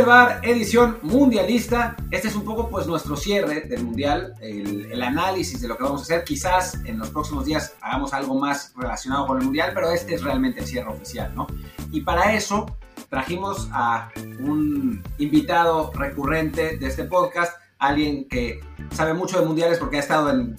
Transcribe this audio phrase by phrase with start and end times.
[0.00, 1.94] del Bar, edición mundialista.
[2.10, 5.82] Este es un poco pues nuestro cierre del mundial, el, el, análisis de lo que
[5.82, 6.24] vamos a hacer.
[6.24, 10.22] Quizás en los próximos días hagamos algo más relacionado con el mundial, pero este es
[10.22, 11.46] realmente el cierre oficial, ¿no?
[11.92, 12.78] Y para eso
[13.10, 18.60] trajimos a un invitado recurrente de este podcast, alguien que
[18.92, 20.56] sabe mucho de mundiales porque ha estado en,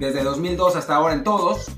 [0.00, 1.70] desde 2002 hasta ahora en todos.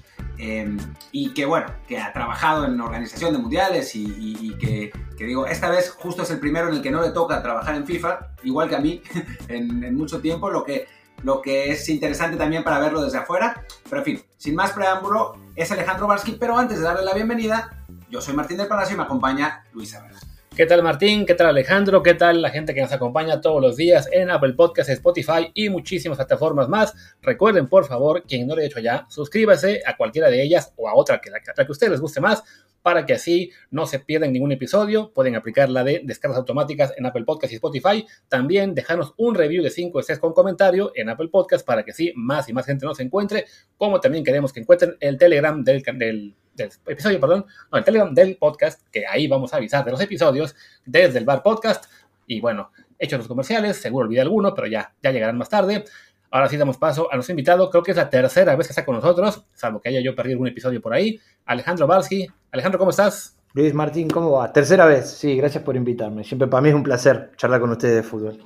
[0.45, 0.77] Eh,
[1.13, 5.91] y que bueno, que ha trabajado en organización de mundiales y, que, digo, esta vez
[5.91, 8.75] justo es el primero en el que no le toca trabajar en FIFA, igual que
[8.75, 9.01] a mí
[9.49, 10.89] en, mucho tiempo, lo que,
[11.23, 13.63] lo que es interesante también para verlo desde afuera.
[13.85, 17.79] Pero en fin, sin más preámbulo, es Alejandro Barsky, pero antes de darle la bienvenida,
[18.11, 20.19] yo soy Martín del Palacio y me acompaña Luis Herrera.
[20.55, 21.25] ¿Qué tal Martín?
[21.25, 22.03] ¿Qué tal Alejandro?
[22.03, 25.71] ¿Qué tal la gente que nos acompaña todos los días en Apple Podcasts, Spotify y
[25.71, 26.95] muchísimas plataformas más?
[27.23, 30.91] Recuerden, por favor, quien no lo haya hecho ya, suscríbase a cualquiera de ellas o
[30.91, 32.45] a otra que la, que a ustedes les guste más
[32.83, 35.11] para que así no se pierdan ningún episodio.
[35.15, 38.07] Pueden aplicar la de descargas automáticas en Apple Podcasts y Spotify.
[38.29, 42.13] También dejarnos un review de 5 estrellas con comentario en Apple Podcasts para que sí
[42.15, 43.47] más y más gente nos encuentre.
[43.79, 48.15] Como también queremos que encuentren el Telegram del, del del episodio, perdón, no, el Telegram
[48.15, 51.87] del podcast, que ahí vamos a avisar de los episodios desde el Bar Podcast.
[52.27, 55.85] Y bueno, hechos los comerciales, seguro olvidé alguno, pero ya, ya llegarán más tarde.
[56.31, 58.85] Ahora sí damos paso a nuestro invitado, creo que es la tercera vez que está
[58.85, 61.21] con nosotros, salvo que haya yo perdido algún episodio por ahí.
[61.45, 62.27] Alejandro Barsky.
[62.51, 63.37] Alejandro, ¿cómo estás?
[63.55, 64.51] Luis Martín, ¿cómo va?
[64.51, 66.25] Tercera vez, sí, gracias por invitarme.
[66.25, 68.39] Siempre para mí es un placer charlar con ustedes de fútbol.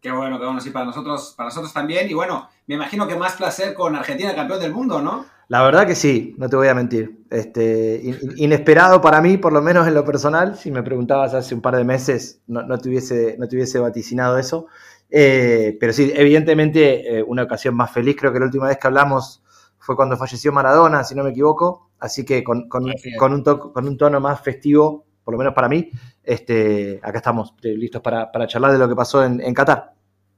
[0.00, 2.08] Qué bueno, qué bueno, sí, para nosotros, para nosotros también.
[2.08, 5.26] Y bueno, me imagino que más placer con Argentina, campeón del mundo, ¿no?
[5.52, 7.26] La verdad que sí, no te voy a mentir.
[7.28, 8.00] Este,
[8.36, 10.56] inesperado para mí, por lo menos en lo personal.
[10.56, 13.78] Si me preguntabas hace un par de meses, no, no, te, hubiese, no te hubiese
[13.78, 14.68] vaticinado eso.
[15.10, 18.16] Eh, pero sí, evidentemente, eh, una ocasión más feliz.
[18.18, 19.42] Creo que la última vez que hablamos
[19.78, 21.90] fue cuando falleció Maradona, si no me equivoco.
[21.98, 25.52] Así que con, con, con, un, to, con un, tono más festivo, por lo menos
[25.52, 25.90] para mí,
[26.24, 29.92] este, acá estamos listos para, para charlar de lo que pasó en, en Qatar.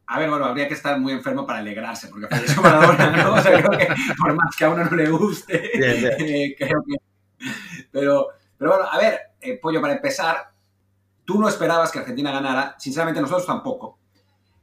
[0.06, 3.34] A ver, bueno, habría que estar muy enfermo para alegrarse, porque falleció Maradona, ¿no?
[3.34, 3.88] O sea, creo que
[4.18, 6.14] por más que a uno no le guste, bien, bien.
[6.18, 6.96] Eh, creo que...
[7.90, 8.28] Pero,
[8.58, 10.50] pero bueno, a ver, eh, Pollo, para empezar,
[11.24, 13.98] tú no esperabas que Argentina ganara, sinceramente nosotros tampoco.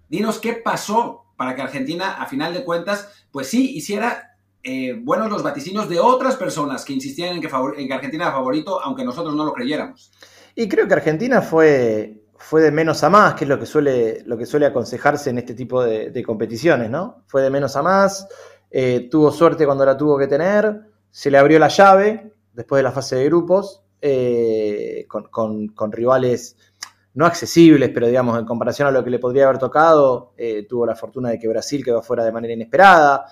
[0.08, 5.30] Dinos qué pasó para que Argentina, a final de cuentas, pues sí, hiciera eh, buenos
[5.30, 9.04] los vaticinios de otras personas que insistían en que, en que Argentina era favorito, aunque
[9.04, 10.12] nosotros no lo creyéramos.
[10.54, 12.21] Y creo que Argentina fue
[12.52, 15.38] fue de menos a más, que es lo que suele, lo que suele aconsejarse en
[15.38, 17.24] este tipo de, competiciones, ¿no?
[17.26, 18.28] Fue de menos a más,
[18.70, 22.84] eh, tuvo suerte cuando la tuvo que tener, se le abrió la llave después de
[22.84, 26.58] la fase de grupos, eh, con, con, rivales
[27.14, 30.86] no accesibles, pero digamos, en comparación a lo que le podría haber tocado, eh, tuvo
[30.86, 33.28] la fortuna de que Brasil quedó fuera de manera inesperada,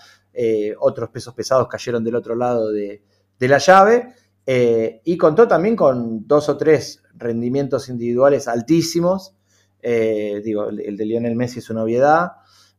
[0.79, 3.03] otros pesos pesados cayeron del otro lado de,
[3.37, 4.13] de la llave,
[4.45, 9.35] y contó también con dos o tres rendimientos individuales altísimos.
[9.81, 12.31] Eh, digo, el, de Lionel Messi es una obviedad,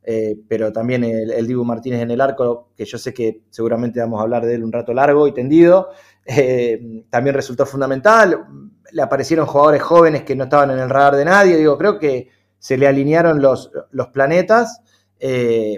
[0.03, 4.01] eh, pero también el, el, Dibu Martínez en el arco, que yo sé que seguramente
[4.01, 5.91] vamos a hablar de él un rato largo y tendido,
[6.27, 8.45] eh, también resultó fundamental.
[8.93, 11.57] Le aparecieron jugadores jóvenes que no estaban en el radar de nadie.
[11.57, 12.29] Digo, creo que
[12.59, 14.81] se le alinearon los, los planetas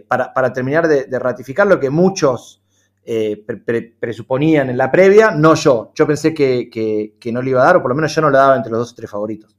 [0.09, 2.62] para, para, terminar de, ratificar lo que muchos
[3.05, 5.93] eh, pre pre presuponían en la previa, no yo.
[5.95, 8.31] Yo pensé que, que, no le iba a dar, o por lo menos yo no
[8.31, 9.57] le daba entre los dos o tres favoritos.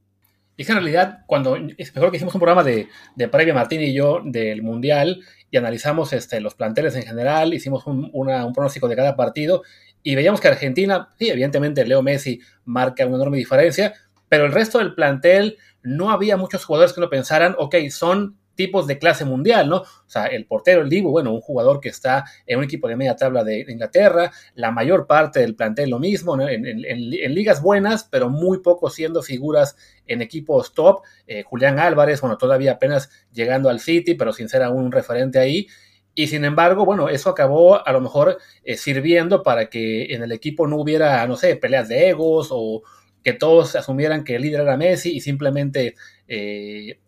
[0.56, 3.82] Es que en realidad, cuando es mejor que hicimos un programa de, de previa, Martín
[3.82, 8.88] y yo, del Mundial, y analizamos este, los planteles en general, hicimos un, un pronóstico
[8.88, 9.64] de cada partido,
[10.04, 13.94] y veíamos que Argentina, sí, evidentemente Leo Messi marca una enorme diferencia,
[14.30, 18.88] pero el resto del plantel no había muchos jugadores que no pensaran, ok, son tipos
[18.88, 19.78] de clase mundial, ¿no?
[19.78, 22.96] O sea, el portero, el Dibu, bueno, un jugador que está en un equipo de
[22.96, 26.48] media tabla de, Inglaterra, la mayor parte del plantel lo mismo, ¿no?
[26.48, 29.76] En ligas buenas, pero muy poco siendo figuras
[30.08, 31.02] en equipos top.
[31.28, 35.40] Eh, Julián Álvarez, bueno, todavía apenas llegando al City, pero sin ser aún un referente
[35.40, 35.68] ahí.
[36.16, 40.32] Y sin embargo, bueno, eso acabó a lo mejor eh, sirviendo para que en el
[40.32, 42.84] equipo no hubiera, no sé, peleas de egos o
[43.24, 45.96] que todos asumieran que el líder era Messi y simplemente
[46.28, 47.00] eh,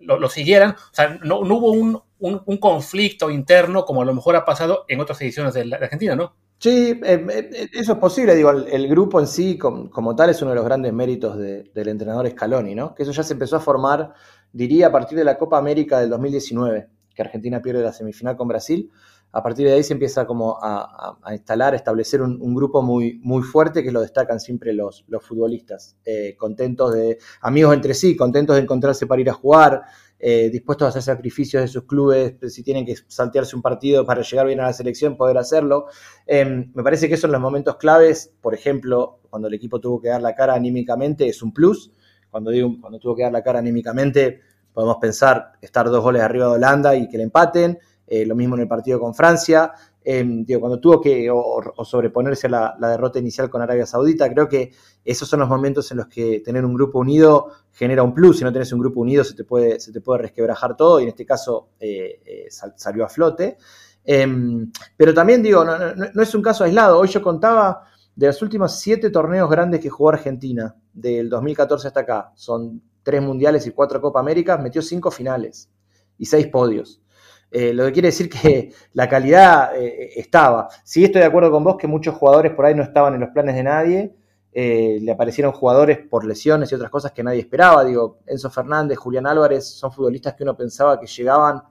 [0.00, 0.70] lo, lo, siguieran.
[0.70, 5.00] O sea, no, hubo un, un, conflicto interno como a lo mejor ha pasado en
[5.00, 6.34] otras ediciones de, la, Argentina, ¿no?
[6.58, 8.34] Sí, eh, eso es posible.
[8.34, 11.38] Digo, el, el grupo en sí, como, como, tal, es uno de los grandes méritos
[11.38, 12.94] de, del entrenador Scaloni, ¿no?
[12.94, 14.12] Que eso ya se empezó a formar,
[14.52, 18.48] diría, a partir de la Copa América del 2019, que Argentina pierde la semifinal con
[18.48, 18.90] Brasil.
[19.30, 23.42] A partir de ahí se empieza como a, instalar, a establecer un, grupo muy, muy
[23.42, 25.96] fuerte que lo destacan siempre los, los futbolistas.
[26.04, 29.82] Eh, contentos de, amigos entre sí, contentos de encontrarse para ir a jugar,
[30.20, 34.22] eh, dispuestos a hacer sacrificios de sus clubes, si tienen que saltearse un partido para
[34.22, 35.86] llegar bien a la selección, poder hacerlo.
[36.26, 40.00] Eh, me parece que eso en los momentos claves, por ejemplo, cuando el equipo tuvo
[40.00, 41.92] que dar la cara anímicamente, es un plus.
[42.30, 44.40] cuando, digo, cuando tuvo que dar la cara anímicamente,
[44.72, 47.78] podemos pensar estar dos goles arriba de Holanda y que le empaten,
[48.10, 49.72] eh, lo mismo en el partido con Francia,
[50.02, 54.48] em, digo, cuando tuvo que o, sobreponerse a la, derrota inicial con Arabia Saudita, creo
[54.48, 54.72] que
[55.04, 58.44] esos son los momentos en los que tener un grupo unido genera un plus, si
[58.44, 61.10] no tenés un grupo unido se te puede, se te puede resquebrajar todo y en
[61.10, 62.46] este caso eh, eh,
[62.76, 63.58] salió a flote.
[64.04, 67.82] Em, pero también digo, no, es un caso aislado, hoy yo contaba
[68.16, 73.20] de los últimos siete torneos grandes que jugó Argentina, del 2014 hasta acá, son tres
[73.20, 75.70] mundiales y cuatro Copa Américas, metió cinco finales
[76.16, 77.02] y seis podios.
[77.50, 80.68] Eh, lo que quiere decir que la calidad eh, estaba.
[80.84, 83.30] Sí estoy de acuerdo con vos que muchos jugadores por ahí no estaban en los
[83.30, 84.14] planes de nadie.
[84.52, 87.84] Eh, le aparecieron jugadores por lesiones y otras cosas que nadie esperaba.
[87.84, 91.62] Digo, Enzo Fernández, Julián Álvarez son futbolistas que uno pensaba que llegaban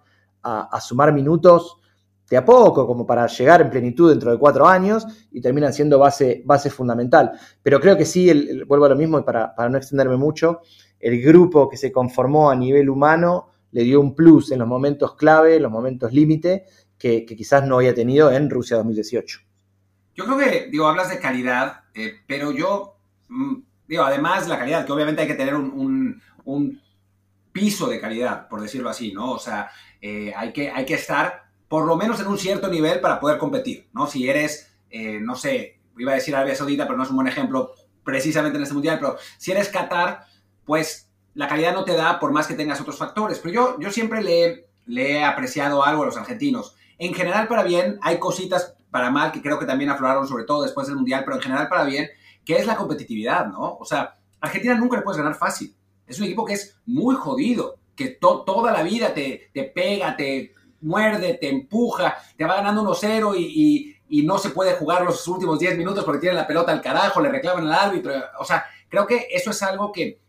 [0.44, 1.82] a, sumar minutos
[2.30, 6.00] de a poco, como para llegar en plenitud dentro de cuatro años, y terminan siendo
[6.00, 7.34] base, base fundamental.
[7.62, 10.62] Pero creo que sí, vuelvo a lo mismo, y para, para no extenderme mucho,
[11.02, 15.16] el grupo que se conformó a nivel humano le dio un plus en los momentos
[15.16, 16.66] clave, en los momentos límite,
[16.98, 19.42] que, quizás no había tenido en Rusia 2018.
[20.16, 22.98] Yo creo que, digo, hablas de calidad, eh, pero yo,
[23.30, 23.54] mm,
[23.88, 26.22] digo, además de la calidad, que obviamente hay que tener un,
[27.52, 29.34] piso de calidad, por decirlo así, ¿no?
[29.34, 29.70] O sea,
[30.02, 33.38] eh, hay, que, hay que estar por lo menos en un cierto nivel para poder
[33.38, 34.08] competir, ¿no?
[34.08, 37.28] Si eres, eh, no sé, iba a decir Arabia Saudita, pero no es un buen
[37.28, 40.26] ejemplo precisamente en este mundial, pero si eres Qatar,
[40.66, 41.07] pues
[41.38, 43.38] la calidad no te da por más que tengas otros factores.
[43.38, 46.76] Pero yo, yo siempre le, he apreciado algo a los argentinos.
[46.98, 50.64] En general para bien, hay cositas para mal que creo que también afloraron sobre todo
[50.64, 52.10] después del Mundial, pero en general para bien,
[52.44, 53.78] que es la competitividad, ¿no?
[53.80, 55.76] O sea, Argentina nunca le puedes ganar fácil.
[56.08, 60.54] Es un equipo que es muy jodido, que toda la vida te, te, pega, te
[60.82, 63.44] muerde, te empuja, te va ganando 1-0 y,
[64.10, 66.82] y, y, no se puede jugar los últimos 10 minutos porque tiene la pelota al
[66.82, 68.12] carajo, le reclaman al árbitro.
[68.40, 70.20] O sea, creo que eso es algo que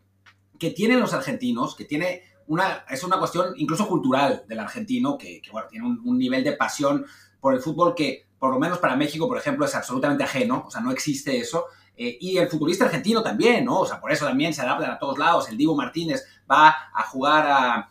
[0.59, 5.43] que tienen los argentinos, que tiene una, es una cuestión incluso cultural del argentino, que,
[5.53, 7.07] bueno, tiene un, nivel de pasión
[7.41, 10.71] por el fútbol que, por lo menos para México, por ejemplo, es absolutamente ajeno, o
[10.71, 11.67] sea, no existe eso.
[11.97, 13.81] Eh, y el futbolista argentino también, ¿no?
[13.81, 15.49] O sea, por eso también se adaptan a todos lados.
[15.49, 17.91] El Divo Martínez va a jugar a,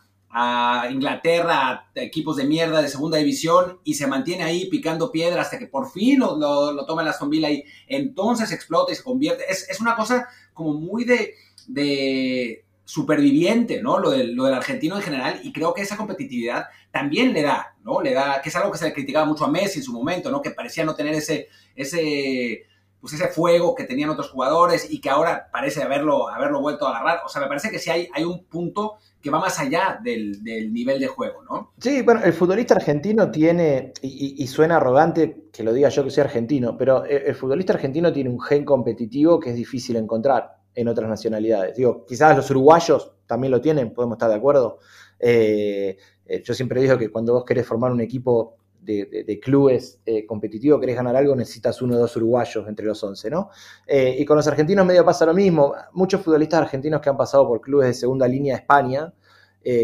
[0.90, 5.58] Inglaterra, a equipos de mierda de segunda división, y se mantiene ahí picando piedra hasta
[5.58, 9.44] que por fin lo, lo, toma el Aston Villa y entonces explota y se convierte.
[9.48, 11.34] Es, es una cosa como muy de
[11.68, 13.98] de superviviente, ¿no?
[13.98, 17.76] Lo del, lo del argentino en general, y creo que esa competitividad también le da,
[17.84, 18.00] ¿no?
[18.00, 20.30] Le da, que es algo que se le criticaba mucho a Messi en su momento,
[20.30, 20.40] ¿no?
[20.40, 22.62] Que parecía no tener ese, ese,
[22.98, 26.96] pues ese fuego que tenían otros jugadores y que ahora parece haberlo, haberlo vuelto a
[26.96, 27.20] agarrar.
[27.26, 30.42] O sea, me parece que sí hay, hay un punto que va más allá del,
[30.72, 31.72] nivel de juego, ¿no?
[31.78, 36.22] Sí, bueno, el futbolista argentino tiene, y, suena arrogante que lo diga yo que soy
[36.22, 41.08] argentino, pero el futbolista argentino tiene un gen competitivo que es difícil encontrar en otras
[41.08, 41.76] nacionalidades.
[41.76, 44.78] Digo, quizás los uruguayos también lo tienen, podemos estar de acuerdo.
[45.18, 50.24] Eh, eh, yo siempre digo que cuando vos querés formar un equipo de, clubes eh,
[50.24, 53.50] competitivo, querés ganar algo, necesitas uno o dos uruguayos entre los once, ¿no?
[53.86, 55.74] y con los argentinos medio pasa lo mismo.
[55.92, 59.12] Muchos futbolistas argentinos que han pasado por clubes de segunda línea de España,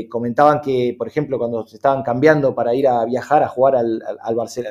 [0.09, 4.01] comentaban que, por ejemplo, cuando se estaban cambiando para ir a viajar a jugar al,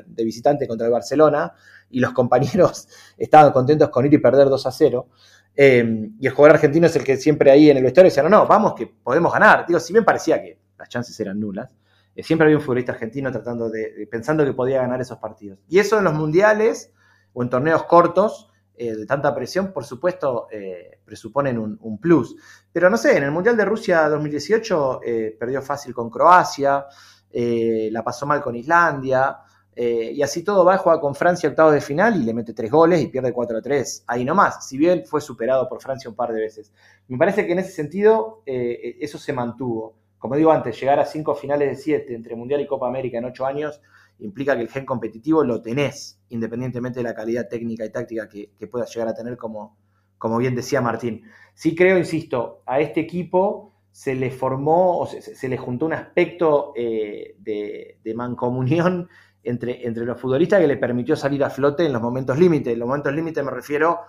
[0.08, 1.54] de visitante contra el Barcelona
[1.92, 2.88] y los compañeros
[3.18, 5.08] estaban contentos con ir y perder 2 a 0,
[5.56, 8.30] Em, y el jugador argentino es el que siempre ahí en el vestuario decía, no,
[8.30, 9.66] no, vamos, que podemos ganar.
[9.68, 11.76] Digo, si bien parecía que las chances eran nulas,
[12.16, 15.60] eh, siempre había un futbolista argentino tratando de, pensando que podía ganar esos partidos.
[15.68, 16.92] Y eso en los mundiales
[17.34, 22.36] o en torneos cortos, eh, de tanta presión, por supuesto, eh, presuponen un, un, plus.
[22.72, 25.02] Pero no sé, en el Mundial de Rusia 2018
[25.40, 26.86] perdió fácil con Croacia,
[27.32, 29.38] la pasó mal con Islandia.
[29.76, 32.70] Eh, y así todo va, juega con Francia octavos de final y le mete tres
[32.70, 34.04] goles y pierde 4 a 3.
[34.08, 36.72] Ahí nomás, si bien fue superado por Francia un par de veces.
[37.08, 39.96] Me parece que en ese sentido eh, eso se mantuvo.
[40.20, 43.26] Como digo antes, llegar a cinco finales de siete entre Mundial y Copa América en
[43.26, 43.82] ocho años
[44.20, 48.50] implica que el gen competitivo lo tenés, independientemente de la calidad técnica y táctica que,
[48.68, 49.76] puedas llegar a tener, como,
[50.18, 51.24] como bien decía Martín.
[51.54, 56.72] Sí creo, insisto, a este equipo se le formó o se, le juntó un aspecto
[56.76, 59.10] eh, de mancomunión
[59.44, 62.72] entre, entre los futbolistas que le permitió salir a flote en los momentos límite.
[62.72, 64.00] En los momentos límite me refiero,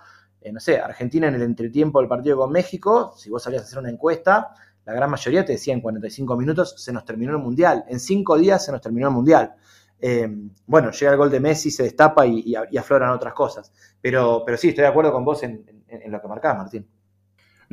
[0.41, 3.65] eh, no sé, Argentina en el entretiempo del partido con México, si vos salías a
[3.65, 4.53] hacer una encuesta,
[4.85, 8.37] la gran mayoría te decía en 45 minutos se nos terminó el Mundial, en 5
[8.37, 9.55] días se nos terminó el Mundial.
[9.99, 10.29] Eh,
[10.67, 13.71] bueno, llega el gol de Messi, se destapa y, afloran otras cosas.
[14.01, 15.65] Pero, pero sí, estoy de acuerdo con vos en,
[16.07, 16.87] lo que marcás, Martín.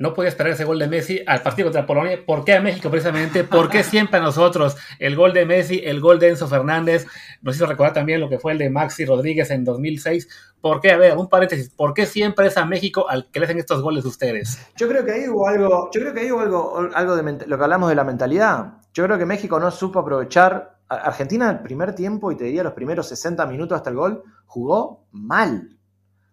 [0.02, 2.18] No podía esperar ese gol de Messi al partido contra Polonia.
[2.26, 3.44] ¿Por qué a México precisamente?
[3.44, 4.76] ¿Por qué siempre a nosotros?
[4.98, 7.06] El gol de Messi, el gol de Enzo Fernández,
[7.40, 10.28] nos hizo recordar también lo que fue el de Maxi Rodríguez en 2006.
[10.60, 10.90] ¿Por qué?
[10.90, 13.80] A ver, un paréntesis, ¿por qué siempre es a México al que le hacen estos
[13.80, 14.58] goles ustedes?
[14.76, 17.56] Yo creo que ahí hubo algo, yo creo que ahí hubo algo, algo de lo
[17.56, 18.74] que hablamos de la mentalidad.
[18.92, 20.78] Yo creo que México no supo aprovechar.
[20.88, 25.06] Argentina el primer tiempo, y te diría los primeros 60 minutos hasta el gol, jugó
[25.12, 25.78] mal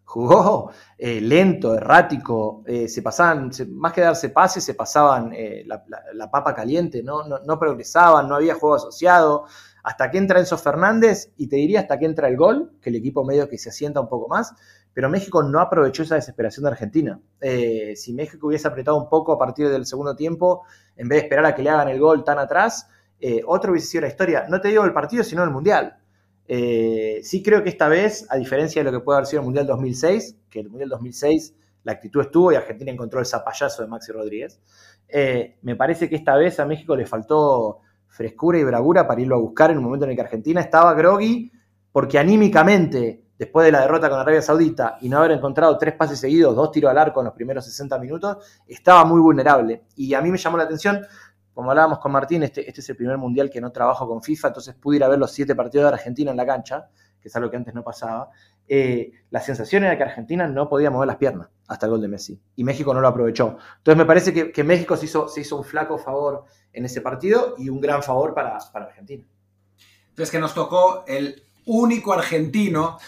[0.09, 6.31] jugó eh, lento, errático, eh, se pasaban, más que darse pases, se pasaban eh, la,
[6.31, 7.23] papa caliente, ¿no?
[7.27, 7.59] ¿no?
[7.59, 9.45] progresaban, no había juego asociado.
[9.83, 12.95] Hasta que entra Enzo Fernández, y te diría hasta que entra el gol, que el
[12.95, 14.55] equipo medio que se asienta un poco más,
[14.93, 17.19] pero México no aprovechó esa desesperación de Argentina.
[17.95, 20.63] si México hubiese apretado un poco a partir del segundo tiempo,
[20.97, 22.87] en vez de esperar a que le hagan el gol tan atrás,
[23.45, 24.47] otro hubiese sido la historia.
[24.49, 25.98] No te digo el partido, sino el Mundial.
[26.51, 29.45] Eh, sí creo que esta vez, a diferencia de lo que puede haber sido el
[29.45, 31.53] Mundial 2006, que el Mundial 2006
[31.83, 34.59] la actitud estuvo y Argentina encontró el zapallazo de Maxi Rodríguez,
[35.07, 39.35] eh, me parece que esta vez a México le faltó frescura y bravura para irlo
[39.35, 41.51] a buscar en un momento en el que Argentina estaba groggy,
[41.91, 46.19] porque anímicamente, después de la derrota con Arabia Saudita y no haber encontrado tres pases
[46.19, 48.37] seguidos, dos tiros al arco en los primeros 60 minutos,
[48.67, 49.83] estaba muy vulnerable.
[49.95, 51.05] Y a mí me llamó la atención
[51.59, 54.47] como hablábamos con Martín, este, este, es el primer mundial que no trabajo con FIFA,
[54.47, 56.87] entonces pude ir a ver los siete partidos de Argentina en la cancha,
[57.19, 58.29] que es algo que antes no pasaba.
[58.65, 62.07] Eh, la sensación era que Argentina no podía mover las piernas hasta el gol de
[62.07, 63.57] Messi, y México no lo aprovechó.
[63.75, 67.55] Entonces me parece que, México se hizo, se hizo, un flaco favor en ese partido
[67.57, 69.25] y un gran favor para, Argentina.
[70.11, 72.99] Entonces que nos tocó el único argentino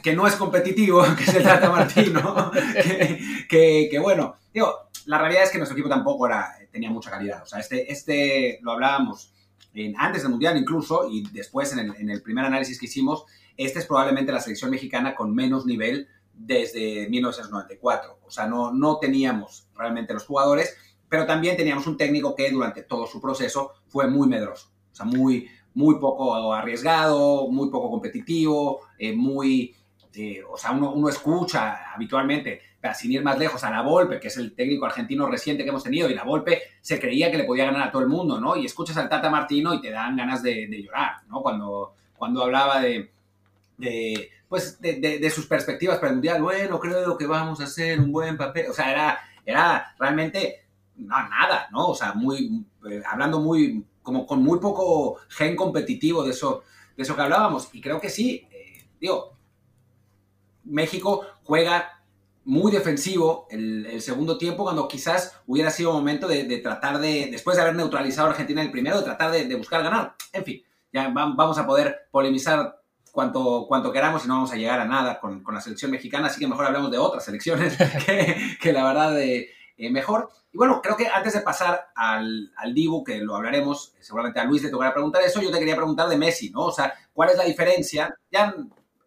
[0.00, 2.52] que no es competitivo, que es el Tata Martino,
[3.48, 7.42] que, que, bueno, digo, la realidad es que nuestro equipo tampoco era, tenía mucha calidad.
[7.42, 9.32] O sea, este, este lo hablábamos
[9.74, 13.24] en, antes del Mundial incluso y después en el, en el primer análisis que hicimos,
[13.56, 18.20] este es probablemente la selección mexicana con menos nivel desde 1994.
[18.24, 20.76] O sea, no, no teníamos realmente los jugadores,
[21.08, 24.70] pero también teníamos un técnico que durante todo su proceso fue muy medroso.
[24.92, 29.74] O sea, muy, muy poco arriesgado, muy poco competitivo, eh, muy...
[30.14, 32.60] Eh, o sea, uno, uno escucha habitualmente
[32.94, 35.84] sin ir más lejos, a la Volpe, que es el técnico argentino reciente que hemos
[35.84, 38.56] tenido, y la Volpe se creía que le podía ganar a todo el mundo, ¿no?
[38.56, 41.42] Y escuchas al Tata Martino y te dan ganas de, llorar, ¿no?
[41.42, 43.10] Cuando, cuando hablaba de,
[43.76, 48.10] de pues, de, sus perspectivas para el Mundial, bueno, creo que vamos a hacer un
[48.10, 50.64] buen papel, o sea, era, era realmente
[50.96, 51.88] nada, ¿no?
[51.88, 56.64] O sea, muy, eh, hablando muy, como con muy poco gen competitivo de eso,
[56.96, 59.36] de eso que hablábamos, y creo que sí, eh, digo,
[60.64, 61.99] México juega
[62.44, 67.62] muy defensivo el, segundo tiempo, cuando quizás hubiera sido momento de, tratar de, después de
[67.62, 70.14] haber neutralizado a Argentina en el primero, de tratar de, buscar ganar.
[70.32, 72.80] En fin, ya vamos a poder polemizar
[73.12, 76.40] cuanto, cuanto queramos y no vamos a llegar a nada con, la selección mexicana, así
[76.40, 77.76] que mejor hablemos de otras selecciones
[78.60, 80.30] que, la verdad de eh, mejor.
[80.52, 84.44] Y bueno, creo que antes de pasar al, al Dibu, que lo hablaremos, seguramente a
[84.44, 86.66] Luis le tocará preguntar eso, yo te quería preguntar de Messi, ¿no?
[86.66, 88.12] O sea, ¿cuál es la diferencia?
[88.32, 88.54] Ya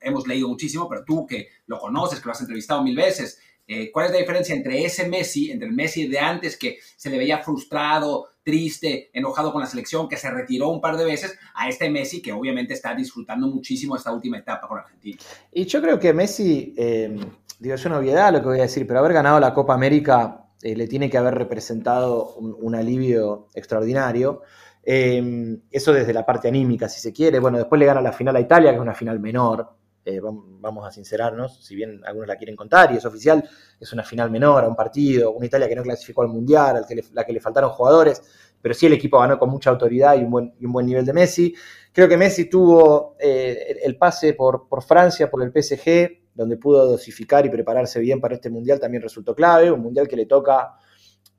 [0.03, 3.91] hemos leído muchísimo, pero tú que lo conoces, que lo has entrevistado mil veces, eh,
[3.91, 7.17] ¿cuál es la diferencia entre ese Messi, entre el Messi de antes que se le
[7.17, 11.69] veía frustrado, triste, enojado con la selección, que se retiró un par de veces, a
[11.69, 15.17] este Messi que obviamente está disfrutando muchísimo esta última etapa con Argentina?
[15.51, 17.15] Y yo creo que Messi, eh,
[17.60, 20.50] digo, es una obviedad lo que voy a decir, pero haber ganado la Copa América
[20.62, 24.41] eh, le tiene que haber representado un, alivio extraordinario.
[24.83, 27.39] eso desde la parte anímica, si se quiere.
[27.39, 29.69] Bueno, después le gana la final a Italia, que es una final menor,
[30.05, 33.48] eh, vamos a sincerarnos, si bien algunos la quieren contar y es oficial,
[33.79, 36.86] es una final menor a un partido, una Italia que no clasificó al Mundial, al
[36.86, 38.22] que la que le faltaron jugadores,
[38.62, 41.53] pero sí el equipo ganó con mucha autoridad y un buen, nivel de Messi.
[41.91, 47.45] Creo que Messi tuvo eh, el pase por Francia, por el PSG, donde pudo dosificar
[47.45, 50.74] y prepararse bien para este Mundial, también resultó clave, un Mundial que le toca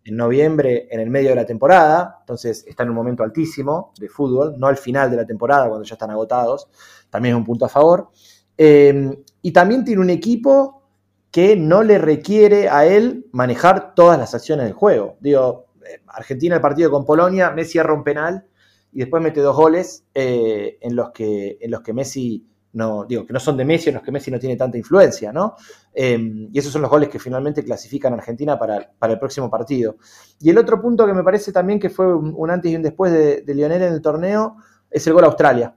[0.04, 4.09] en noviembre en el medio de la temporada, entonces está en un momento altísimo de
[4.09, 6.68] fútbol, no al final de la temporada cuando ya están agotados,
[7.09, 8.11] también es un punto a favor.
[8.57, 10.83] Em, y también tiene un equipo
[11.31, 15.17] que no le requiere a él manejar todas las acciones del juego.
[15.21, 18.47] Digo, eh, Argentina el partido con Polonia, Messi erra un penal
[18.93, 23.25] y después mete dos goles eh, en, los que, en los que Messi no, digo,
[23.25, 25.55] que no son de Messi, en los que Messi no tiene tanta influencia, ¿no?
[25.93, 29.97] Em, y esos son los goles que finalmente clasifican a Argentina para, el próximo partido.
[30.41, 33.13] Y el otro punto que me parece también que fue un, antes y un después
[33.13, 34.57] de, de Lionel en el torneo
[34.91, 35.75] es el gol a Australia.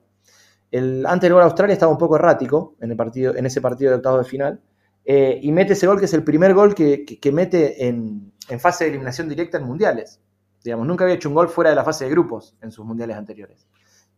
[0.71, 3.61] El, antes del gol a Australia estaba un poco errático en, el partido, en ese
[3.61, 4.61] partido de octavos de final.
[5.05, 8.89] Eh, y mete ese gol que es el primer gol que, mete en, fase de
[8.89, 10.19] eliminación directa en mundiales.
[10.63, 13.15] Digamos, nunca había hecho un gol fuera de la fase de grupos en sus mundiales
[13.15, 13.67] anteriores.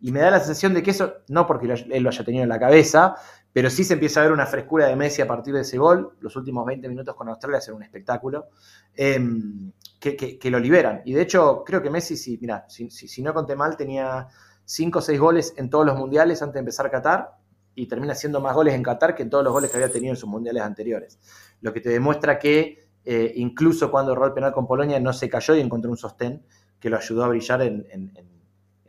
[0.02, 2.50] Y me da la sensación de que eso, no porque él lo haya tenido en
[2.50, 3.16] la cabeza,
[3.52, 6.16] pero sí se empieza a ver una frescura de Messi a partir de ese gol.
[6.22, 8.48] Los últimos 20 minutos con Australia ser un espectáculo.
[8.96, 11.02] Em, que, lo liberan.
[11.06, 14.28] Y de hecho, creo que Messi, si, mira, si, si, no conté mal, tenía
[14.70, 17.38] 5 o 6 goles en todos los mundiales antes de empezar Qatar
[17.74, 20.14] y termina haciendo más goles en Qatar que en todos los goles que había tenido
[20.14, 21.18] en sus mundiales anteriores.
[21.62, 25.28] Lo que te demuestra que eh, incluso cuando erró el penal con Polonia no se
[25.28, 26.46] cayó y encontró un sostén
[26.80, 28.14] que lo ayudó a brillar en,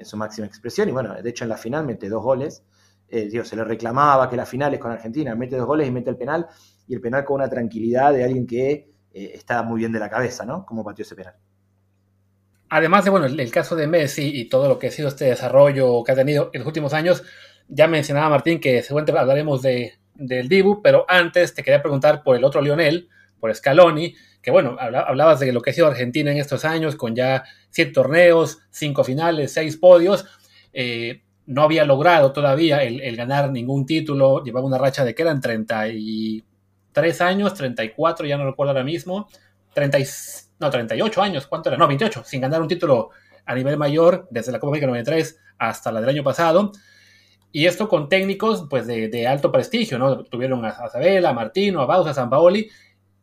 [0.02, 0.90] su máxima expresión.
[0.90, 2.62] Y bueno, de hecho en la final mete dos goles.
[3.08, 6.10] Eh, se le reclamaba que la final es con Argentina, mete dos goles y mete
[6.10, 6.46] el penal,
[6.87, 10.10] y el penal con una tranquilidad de alguien que eh, está muy bien de la
[10.10, 10.66] cabeza, ¿no?
[10.66, 11.37] Como pateó ese penal.
[12.71, 16.03] Además de, bueno, el, caso de Messi y todo lo que ha sido este desarrollo
[16.05, 17.25] que ha tenido en los últimos años,
[17.69, 22.37] ya mencionaba Martín que seguramente hablaremos de, del Dibu, pero antes te quería preguntar por
[22.37, 23.09] el otro Lionel,
[23.41, 27.15] por Scaloni, que bueno, hablabas de lo que ha sido Argentina en estos años, con
[27.15, 30.27] ya siete torneos, cinco finales, seis podios.
[30.73, 35.41] Eh, no había logrado todavía el, ganar ningún título, llevaba una racha de que eran
[35.41, 39.29] 33 años, 34, ya no recuerdo ahora mismo,
[39.75, 39.99] 30,
[40.61, 41.79] no, 38 años, ¿cuánto era?
[41.79, 43.11] No, 28, sin ganar un título
[43.47, 46.73] a nivel mayor desde la Copa América 93 hasta la del año pasado.
[47.52, 50.23] Y esto con técnicos pues de, alto prestigio, ¿no?
[50.25, 52.71] Tuvieron a Isabela, a Martino, a Bausa, a San Paoli,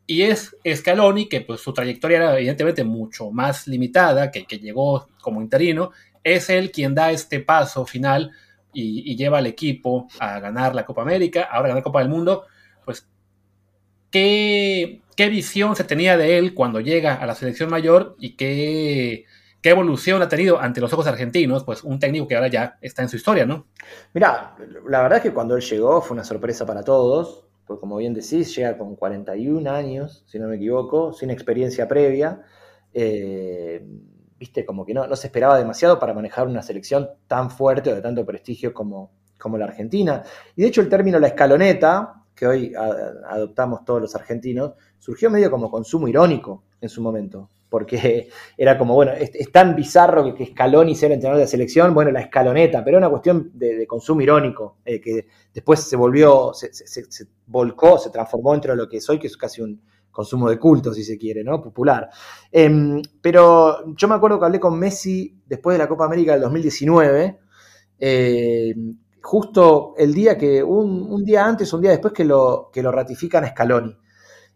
[0.05, 5.07] y es Scaloni, que pues su trayectoria era evidentemente mucho más limitada, que, que llegó
[5.21, 5.91] como interino,
[6.23, 8.31] es él quien da este paso final
[8.73, 12.45] y, lleva al equipo a ganar la Copa América, ahora ganar la Copa del Mundo,
[12.85, 13.07] pues
[14.11, 19.25] ¿qué, qué visión se tenía de él cuando llega a la selección mayor y qué,
[19.61, 23.01] qué evolución ha tenido ante los ojos argentinos, pues un técnico que ahora ya está
[23.01, 23.65] en su historia, ¿no?
[24.13, 24.55] Mira,
[24.87, 28.13] la verdad es que cuando él llegó fue una sorpresa para todos, porque como bien
[28.13, 32.43] decís, llega con 41 años, si no me equivoco, sin experiencia previa.
[32.93, 33.83] Eh,
[34.37, 37.95] viste, como que no, no, se esperaba demasiado para manejar una selección tan fuerte o
[37.95, 40.21] de tanto prestigio como, como la Argentina.
[40.55, 45.49] Y de hecho el término la escaloneta, que hoy adoptamos todos los argentinos, surgió medio
[45.49, 50.51] como consumo irónico en su momento, porque era como, bueno, es, tan bizarro que, que,
[50.51, 53.87] Scaloni sea el entrenador de la selección, bueno, la escaloneta, pero era una cuestión de,
[53.87, 56.69] consumo irónico, eh, que después se volvió, se,
[57.47, 59.81] volcó, se transformó entre lo que es hoy, que es casi un,
[60.17, 61.61] consumo de culto, si se quiere, ¿no?
[61.61, 62.09] Popular.
[62.51, 66.41] Em, pero yo me acuerdo que hablé con Messi después de la Copa América del
[66.41, 67.37] 2019,
[67.99, 72.93] em, justo el día que, un, día antes, un día después que lo, que lo
[72.93, 73.93] ratifican a Scaloni.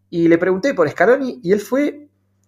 [0.10, 2.07] Y le pregunté por Scaloni y él fue,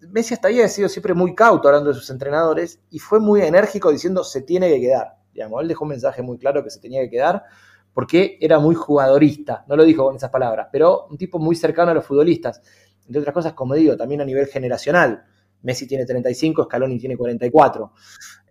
[0.09, 3.41] Messi hasta ahí ha sido siempre muy cauto hablando de sus entrenadores y fue muy
[3.41, 5.17] enérgico diciendo se tiene que quedar.
[5.33, 7.43] Digamos, él dejó un mensaje muy claro que se tenía que quedar
[7.93, 11.91] porque era muy jugadorista, no lo dijo con esas palabras, pero un tipo muy cercano
[11.91, 12.61] a los futbolistas
[13.05, 15.25] entre otras cosas, como digo, también a nivel generacional.
[15.63, 17.91] Messi tiene 35, Scaloni tiene 44.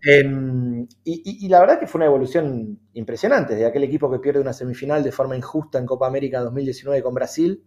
[0.01, 4.53] Em, y, la verdad que fue una evolución impresionante, de aquel equipo que pierde una
[4.53, 7.63] semifinal de forma injusta en Copa América 2019 con Brasil,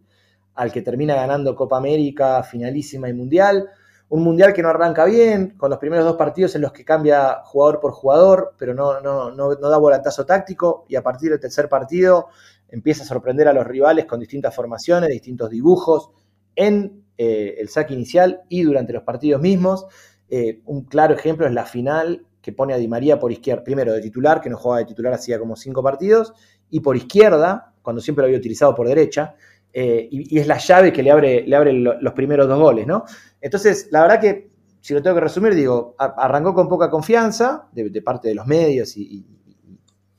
[0.55, 3.69] al que termina ganando Copa América, finalísima y mundial.
[4.09, 7.41] Un mundial que no arranca bien, con los primeros dos partidos en los que cambia
[7.45, 11.41] jugador por jugador, pero no, no, no, no da volantazo táctico, y a partir del
[11.41, 12.29] tercer partido
[12.69, 16.11] empieza a sorprender a los rivales con distintas formaciones, distintos dibujos,
[16.55, 19.87] en eh, el saque inicial y durante los partidos mismos.
[20.29, 23.93] Eh, un claro ejemplo es la final que pone a Di María por izquierda, primero
[23.93, 26.33] de titular, que no jugaba de titular hacía como cinco partidos,
[26.71, 29.35] y por izquierda, cuando siempre lo había utilizado por derecha,
[29.73, 33.05] eh, y, es la llave que le abre, le abre los primeros dos goles, ¿no?
[33.41, 34.51] Entonces, la verdad que,
[34.81, 38.97] si lo tengo que resumir, digo, arrancó con poca confianza de, parte de los medios
[38.97, 39.27] y,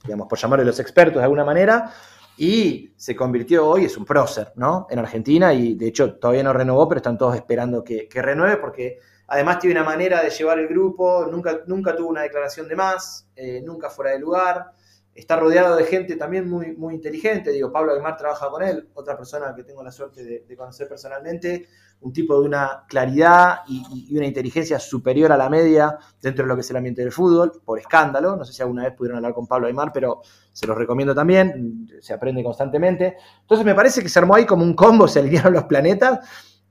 [0.03, 1.91] digamos, por llamarle los expertos de alguna manera,
[2.37, 4.87] y se convirtió hoy, es un prócer, ¿no?
[4.89, 8.99] En Argentina y de hecho todavía no renovó, pero están todos esperando que, renueve porque
[9.27, 13.27] además tiene una manera de llevar el grupo, nunca, nunca tuvo una declaración de más,
[13.35, 14.71] eh, nunca fuera de lugar,
[15.17, 19.17] está rodeado de gente también muy, muy inteligente, digo, Pablo Aymar trabaja con él, otra
[19.17, 21.67] persona que tengo la suerte de conocer personalmente,
[21.99, 26.55] un tipo de una claridad y, una inteligencia superior a la media dentro de lo
[26.55, 28.35] que es el ambiente del fútbol, por escándalo.
[28.35, 31.87] No sé si alguna vez pudieron hablar con Pablo Aymar, pero se los recomiendo también,
[32.01, 33.17] se aprende constantemente.
[33.41, 36.19] Entonces me parece que se armó ahí como un combo, se alinearon los planetas.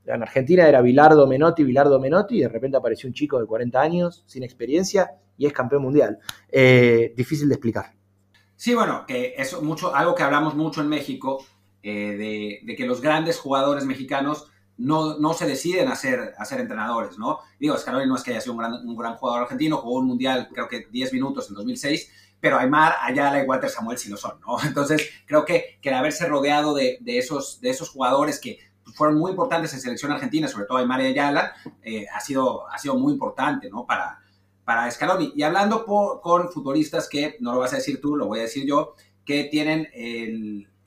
[0.05, 3.81] En Argentina era Bilardo Menotti, Bilardo Menotti, y de repente apareció un chico de 40
[3.81, 6.19] años, sin experiencia, y es campeón mundial.
[6.49, 7.96] Eh, difícil de explicar.
[8.57, 11.45] Sí, bueno, que es mucho, algo que hablamos mucho en México,
[11.83, 16.43] eh, de, de que los grandes jugadores mexicanos no, no se deciden a ser, a
[16.43, 17.39] ser entrenadores, ¿no?
[17.59, 20.07] Digo, Scaloni no es que haya sido un gran, un gran jugador argentino, jugó un
[20.07, 24.17] mundial, creo que 10 minutos en 2006, pero Aymar, Ayala y Walter Samuel sí lo
[24.17, 24.57] son, ¿no?
[24.65, 28.59] Entonces, creo que, que el haberse rodeado de, de, esos, de esos jugadores que
[28.95, 32.77] fueron muy importantes en selección argentina, sobre todo Aymar y Ayala, eh, ha, sido, ha
[32.79, 33.85] sido muy importante, ¿no?
[33.85, 34.19] Para,
[34.67, 35.31] para Scaloni.
[35.33, 38.65] Y hablando con futbolistas que, no lo vas a decir tú, lo voy a decir
[38.65, 39.87] yo, que tienen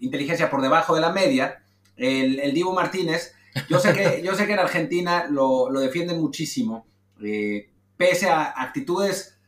[0.00, 1.62] inteligencia por debajo de la media,
[1.96, 3.34] el, el Dibu Martínez,
[3.70, 6.86] yo sé que, yo sé que en Argentina lo, lo defienden muchísimo,
[7.24, 9.38] eh, pese a actitudes,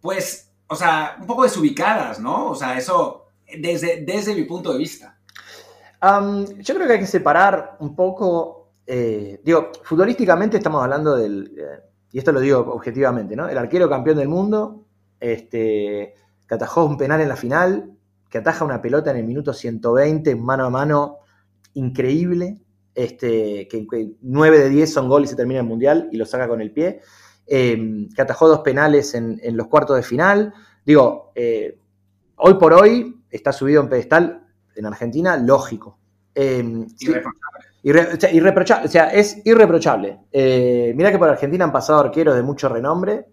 [0.00, 2.50] pues, o sea, un poco desubicadas, ¿no?
[2.50, 3.26] O sea, eso
[3.58, 5.18] desde, desde mi punto de vista.
[6.00, 11.93] yo creo que hay que separar un poco, eh, digo, futbolísticamente estamos hablando del, eh,
[12.14, 13.48] y esto lo digo objetivamente, ¿no?
[13.48, 14.86] El arquero campeón del mundo,
[15.18, 16.14] este,
[16.46, 17.90] que atajó un penal en la final,
[18.30, 21.16] que ataja una pelota en el minuto 120, mano a mano,
[21.72, 22.60] increíble,
[22.94, 26.46] este, que, 9 de 10 son goles y se termina el Mundial y lo saca
[26.46, 27.00] con el pie,
[27.48, 30.54] em, que atajó dos penales en, los cuartos de final.
[30.86, 31.80] Digo, eh,
[32.36, 34.46] hoy por hoy está subido en pedestal
[34.76, 35.98] en Argentina, lógico.
[36.32, 36.86] Eh,
[37.84, 40.20] irreprochable, o sea, es irreprochable.
[40.32, 43.26] Eh, mirá que por Argentina han pasado arqueros de mucho renombre,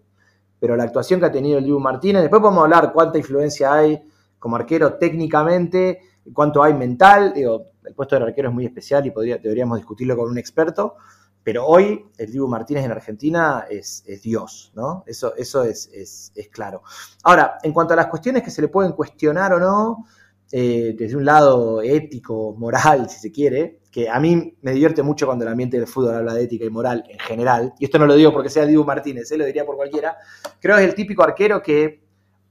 [0.60, 4.00] pero la actuación que ha tenido el Dibu Martínez, después podemos hablar cuánta influencia hay
[4.38, 6.00] como arquero técnicamente,
[6.32, 10.16] cuánto hay mental, digo, el puesto del arquero es muy especial y podría, deberíamos discutirlo
[10.16, 10.96] con un experto,
[11.42, 15.02] pero hoy el Dibu Martínez en Argentina es, Dios, ¿no?
[15.06, 16.82] Eso, eso es, es, claro.
[17.24, 20.06] Ahora, en cuanto a las cuestiones que se le pueden cuestionar o no,
[20.52, 25.26] eh, desde un lado ético, moral, si se quiere, que a mí me divierte mucho
[25.26, 28.06] cuando el ambiente del fútbol habla de ética y moral en general, y esto no
[28.06, 29.36] lo digo porque sea Dibu Martínez, ¿eh?
[29.36, 30.16] lo diría por cualquiera,
[30.58, 32.02] creo que es el típico arquero que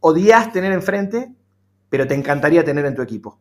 [0.01, 1.33] odias tener enfrente,
[1.89, 3.39] pero te encantaría tener en tu equipo.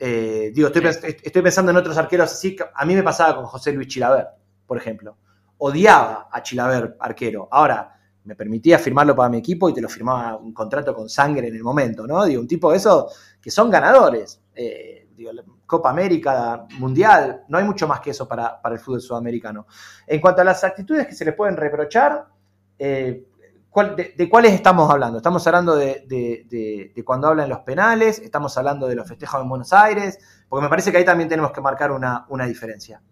[0.00, 3.86] Eh, digo, estoy, pensando en otros arqueros así, a mí me pasaba con José Luis
[3.86, 4.26] Chilaver,
[4.66, 5.16] por ejemplo.
[5.58, 7.48] Odiaba a Chilaver, arquero.
[7.50, 11.48] Ahora, me permitía firmarlo para mi equipo y te lo firmaba un contrato con sangre
[11.48, 12.24] en el momento, ¿no?
[12.24, 14.40] Digo, un tipo de esos que son ganadores.
[14.54, 15.08] Eh,
[15.68, 19.66] Copa América, Mundial, no hay mucho más que eso para, el fútbol sudamericano.
[20.06, 22.26] En cuanto a las actitudes que se le pueden reprochar,
[22.78, 23.22] eh,
[24.16, 25.18] de, cuáles estamos hablando?
[25.18, 30.18] Estamos hablando de, cuando hablan los penales, estamos hablando de los festejos en Buenos Aires,
[30.48, 33.02] porque me parece que ahí también tenemos que marcar una, una diferencia.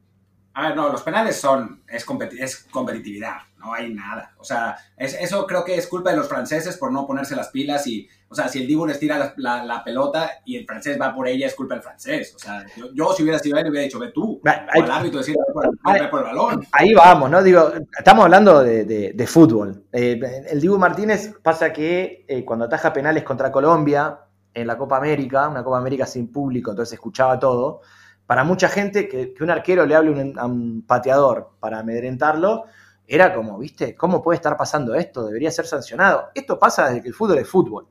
[0.56, 2.06] A ver, no, los penales son, es,
[2.38, 4.32] es competitividad, no hay nada.
[4.38, 7.86] O sea, eso creo que es culpa de los franceses por no ponerse las pilas
[7.86, 11.28] y, o sea, si el Dibu les tira la, pelota y el francés va por
[11.28, 12.32] ella, es culpa del francés.
[12.34, 12.64] O sea,
[12.94, 16.20] yo, si hubiera sido él, hubiera dicho, ve tú, o el árbitro decir, ve por,
[16.20, 16.66] el balón.
[16.72, 17.42] Ahí vamos, ¿no?
[17.42, 19.84] Digo, estamos hablando de, fútbol.
[19.92, 24.20] Eh, el Dibu Martínez pasa que eh, cuando ataja penales contra Colombia
[24.54, 27.82] en la Copa América, una Copa América sin público, entonces escuchaba todo
[28.26, 32.64] para mucha gente que, un arquero le hable a un pateador para amedrentarlo,
[33.06, 33.94] era como, ¿viste?
[33.94, 35.26] ¿Cómo puede estar pasando esto?
[35.26, 36.30] Debería ser sancionado.
[36.34, 37.86] Esto pasa desde que el fútbol es fútbol.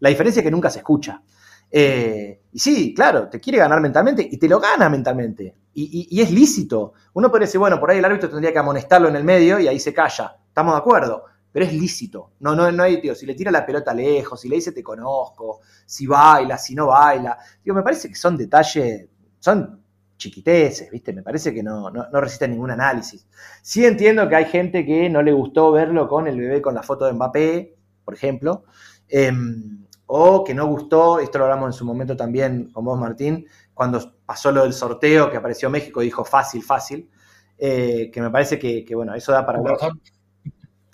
[0.00, 1.22] La diferencia es que nunca se escucha.
[1.70, 5.54] Eh, y sí, claro, te quiere ganar mentalmente y te lo gana mentalmente.
[5.74, 6.94] Y, es lícito.
[7.12, 9.68] Uno puede decir, bueno, por ahí el árbitro tendría que amonestarlo en el medio y
[9.68, 10.36] ahí se calla.
[10.48, 11.24] Estamos de acuerdo.
[11.52, 12.32] Pero es lícito.
[12.40, 14.82] No, no, no hay, tío, si le tira la pelota lejos, si le dice te
[14.82, 17.38] conozco, si baila, si no baila.
[17.62, 19.06] Digo, me parece que son detalles
[19.46, 19.80] son
[20.16, 21.12] chiquiteces, ¿viste?
[21.12, 23.28] Me parece que no, no, resisten ningún análisis.
[23.62, 26.82] Sí entiendo que hay gente que no le gustó verlo con el bebé con la
[26.82, 28.64] foto de Mbappé, por ejemplo,
[29.08, 33.46] em, o que no gustó, esto lo hablamos en su momento también con vos, Martín,
[33.72, 37.08] cuando pasó lo del sorteo que apareció México dijo fácil, fácil,
[37.56, 39.60] eh, que me parece que, bueno, eso da para...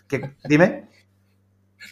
[0.06, 0.90] Que, dime.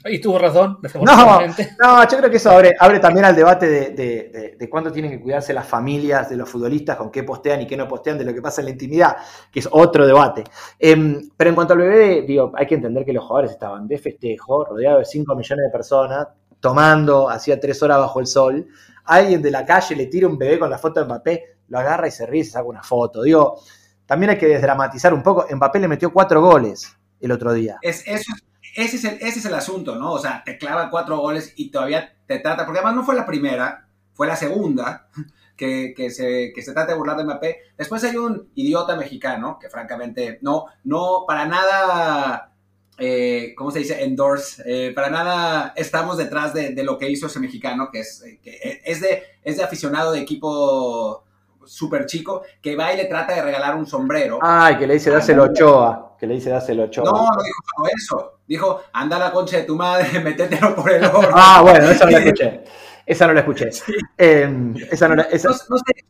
[0.05, 0.79] Y tuvo razón.
[1.03, 1.41] No,
[1.79, 5.21] no, yo creo que eso abre, abre también al debate de, de, cuánto tienen que
[5.21, 8.33] cuidarse las familias de los futbolistas, con qué postean y qué no postean, de lo
[8.33, 9.17] que pasa en la intimidad,
[9.53, 10.45] que es otro debate.
[10.79, 13.99] Em, pero en cuanto al bebé, digo, hay que entender que los jugadores estaban de
[13.99, 16.29] festejo, rodeados de 5 millones de personas,
[16.61, 18.67] tomando, hacía 3 horas bajo el sol.
[19.05, 22.09] Alguien de la calle le tira un bebé con la foto de Mbappé, lo agarra
[22.09, 23.23] y se ríe y se saca una foto.
[23.23, 23.61] Digo,
[24.07, 25.47] también hay que desdramatizar un poco.
[25.51, 27.79] Mbappé le metió 4 goles el otro día.
[27.83, 30.13] Es, eso es ese es, el, ese es el asunto, ¿no?
[30.13, 33.27] O sea, te clava cuatro goles y todavía te trata, porque además no fue la
[33.27, 35.09] primera, fue la segunda
[35.57, 37.59] que, que, se, que se trata de burlar de Mbappé.
[37.77, 42.53] Después hay un idiota mexicano que francamente no, no, para nada,
[42.99, 44.03] eh, ¿cómo se dice?
[44.05, 48.25] Endorse, eh, para nada estamos detrás de, de, lo que hizo ese mexicano, que es,
[48.43, 51.25] que es, de, es de aficionado de equipo
[51.65, 54.39] súper chico, que va y le trata de regalar un sombrero.
[54.43, 57.05] Ay, que le dice dáselo Ochoa, que le dice dáselo Ochoa.
[57.05, 58.40] No, no dijo eso.
[58.51, 61.29] Dijo, anda la concha de tu madre, métetelo por el horno.
[61.35, 62.65] Ah, bueno, esa no la escuché.
[63.07, 63.71] Esa no la escuché.
[64.19, 65.49] Em, esa no, esa...
[65.49, 66.05] No, sé,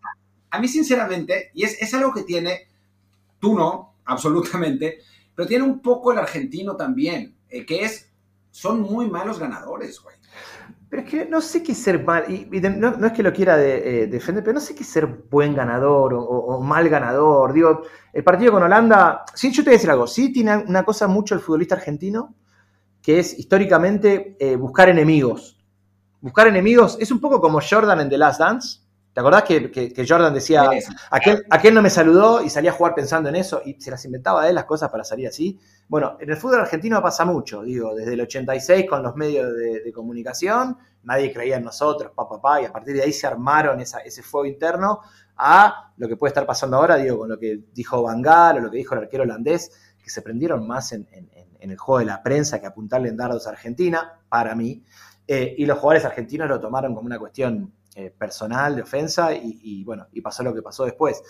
[0.50, 2.68] a mí sinceramente, y es, es algo que tiene,
[3.38, 4.98] tú no, absolutamente,
[5.34, 8.10] pero tiene un poco el argentino también, eh, que es,
[8.50, 10.16] son muy malos ganadores, güey.
[10.90, 14.08] Pero es que no sé qué ser mal, y, no, es que lo quiera eh,
[14.08, 17.52] defender, pero no sé qué ser buen ganador o, mal ganador.
[17.52, 20.84] Digo, el partido con Holanda, sí, yo te voy a decir algo, sí tiene una
[20.84, 22.34] cosa mucho el futbolista argentino,
[23.00, 25.64] que es históricamente eh, buscar enemigos.
[26.20, 28.80] Buscar enemigos es un poco como Jordan en The Last Dance.
[29.12, 30.70] ¿Te acordás que, Jordan decía,
[31.10, 34.04] aquel, aquel, no me saludó y salía a jugar pensando en eso y se las
[34.04, 35.58] inventaba él las cosas para salir así?
[35.88, 39.92] Bueno, en el fútbol argentino pasa mucho, digo, desde el 86 con los medios de,
[39.92, 44.22] comunicación, nadie creía en nosotros, papá, pa, y a partir de ahí se armaron ese
[44.22, 45.00] fuego interno
[45.36, 48.70] a lo que puede estar pasando ahora, digo, con lo que dijo Bangal o lo
[48.70, 51.08] que dijo el arquero holandés, que se prendieron más en,
[51.58, 54.84] el juego de la prensa que apuntarle en dardos a Argentina, para mí,
[55.26, 59.82] eh, y los jugadores argentinos lo tomaron como una cuestión eh, personal, de ofensa, y,
[59.82, 61.22] bueno, y pasó lo que pasó después.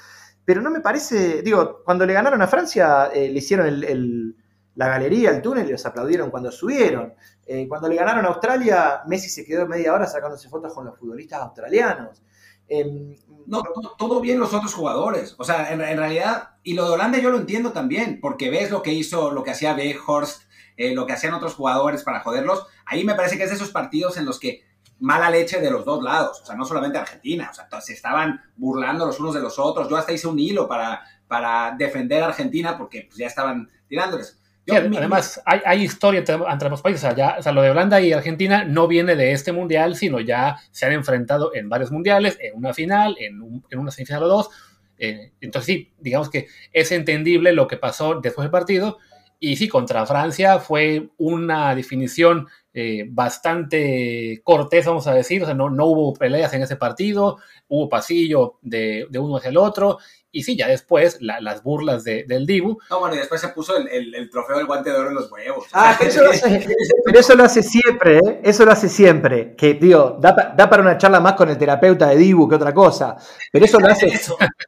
[0.45, 4.37] Pero no me parece, digo, cuando le ganaron a Francia, eh, le hicieron
[4.75, 7.15] la galería, el túnel, y los aplaudieron cuando subieron.
[7.47, 10.99] Eh, cuando le ganaron a Australia, Messi se quedó media hora sacándose fotos con los
[10.99, 12.23] futbolistas australianos.
[12.69, 13.63] Em, no,
[13.97, 15.35] todo, bien los otros jugadores.
[15.39, 18.83] O sea, en, realidad, y lo de Holanda yo lo entiendo también, porque ves lo
[18.83, 20.43] que hizo, lo que hacía Weghorst,
[20.77, 22.67] lo que hacían otros jugadores para joderlos.
[22.85, 24.70] Ahí me parece que es de esos partidos en los que
[25.01, 28.41] mala leche de los dos lados, o sea, no solamente Argentina, o sea, se estaban
[28.57, 29.89] burlando los unos de los otros.
[29.89, 34.39] Yo hasta hice un hilo para, para defender a Argentina porque pues, ya estaban tirándoles.
[34.69, 37.03] además, hay, hay, historia entre, ambos países.
[37.03, 39.97] O sea, ya, o sea, lo de Holanda y Argentina no viene de este mundial,
[39.97, 44.25] sino ya se han enfrentado en varios mundiales, en una final, en, en una semifinal
[44.25, 44.51] o dos.
[44.99, 48.99] Eh, entonces, sí, digamos que es entendible lo que pasó después del partido.
[49.43, 55.55] Y sí, contra Francia fue una definición eh, bastante cortés, vamos a decir, o sea,
[55.55, 59.99] no, no hubo peleas en ese partido, hubo pasillo de, de uno hacia el otro,
[60.33, 62.79] y sí, ya después las burlas del Dibu.
[62.89, 65.67] No, bueno, y después se puso el, trofeo del guante de oro en los huevos.
[65.73, 66.67] Ah, pero, eso lo hace,
[67.05, 68.41] pero eso lo hace siempre, ¿eh?
[68.45, 69.57] Eso lo hace siempre.
[69.57, 72.73] Que, digo, da, da, para una charla más con el terapeuta de Dibu que otra
[72.73, 73.17] cosa.
[73.51, 74.07] Pero eso lo hace,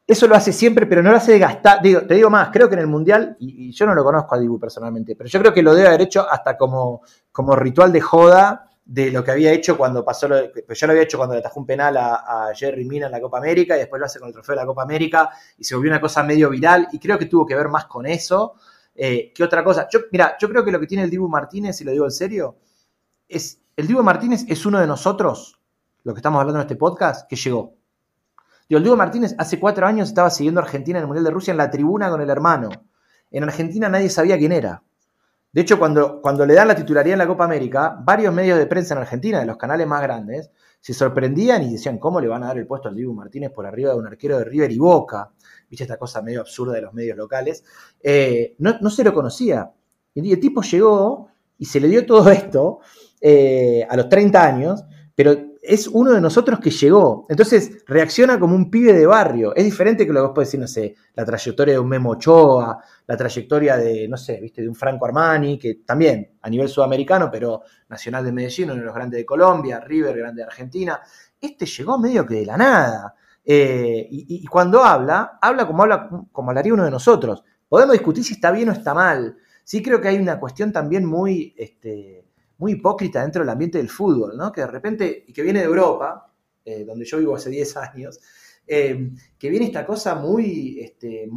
[0.07, 0.27] eso.
[0.27, 1.81] lo hace siempre, pero no lo hace de gastar.
[1.81, 4.39] Digo, te digo más, creo que en el Mundial, y, yo no lo conozco a
[4.39, 8.01] Dibu personalmente, pero yo creo que lo debe haber hecho hasta como, como ritual de
[8.01, 11.35] joda de lo que había hecho cuando pasó, lo, pues yo lo había hecho cuando
[11.35, 14.19] le atajó un penal a, Jerry Mina en la Copa América y después lo hace
[14.19, 16.99] con el trofeo de la Copa América y se volvió una cosa medio viral y
[16.99, 18.53] creo que tuvo que ver más con eso
[18.95, 19.89] eh, que otra cosa.
[19.91, 22.11] Yo, mira, yo creo que lo que tiene el Dibu Martínez, y lo digo en
[22.11, 22.59] serio,
[23.27, 25.59] es el Dibu Martínez es uno de nosotros,
[26.05, 27.75] lo que estamos hablando en este podcast, que llegó.
[28.69, 31.31] Digo, el Dibu Martínez hace cuatro años estaba siguiendo a Argentina en el Mundial de
[31.31, 32.69] Rusia en la tribuna con el hermano.
[33.31, 34.83] En Argentina nadie sabía quién era.
[35.53, 38.67] De hecho, cuando, cuando le dan la titularidad en la Copa América, varios medios de
[38.67, 42.43] prensa en Argentina, de los canales más grandes, se sorprendían y decían, ¿cómo le van
[42.43, 44.79] a dar el puesto al Dibu Martínez por arriba de un arquero de River y
[44.79, 45.31] Boca?
[45.69, 47.65] ¿Viste esta cosa medio absurda de los medios locales?
[48.03, 49.71] Eh, no, se lo conocía.
[50.15, 52.81] Y el tipo llegó y se le dio todo esto
[53.21, 54.85] eh, a los 30 años,
[55.15, 57.25] pero es uno de nosotros que llegó.
[57.29, 59.55] Entonces reacciona como un pibe de barrio.
[59.55, 62.11] Es diferente que lo que vos podés decir, no sé, la trayectoria de un Memo
[62.11, 66.69] Ochoa, la trayectoria de, no sé, viste, de un Franco Armani, que también a nivel
[66.69, 71.01] sudamericano, pero nacional de Medellín, uno de los grandes de Colombia, River, grande de Argentina.
[71.41, 73.15] Este llegó medio que de la nada.
[73.45, 77.45] Eh, y, cuando habla, habla como, habla como hablaría uno de nosotros.
[77.69, 79.37] Podemos discutir si está bien o está mal.
[79.63, 81.55] Sí creo que hay una cuestión también muy...
[81.57, 82.22] Este,
[82.63, 84.53] muy hipócrita dentro del ambiente del fútbol, ¿no?
[84.53, 86.33] Que de repente, y que viene de Europa,
[86.65, 88.21] eh, donde yo vivo hace 10 años,
[88.65, 91.29] eh, que viene esta cosa muy, este,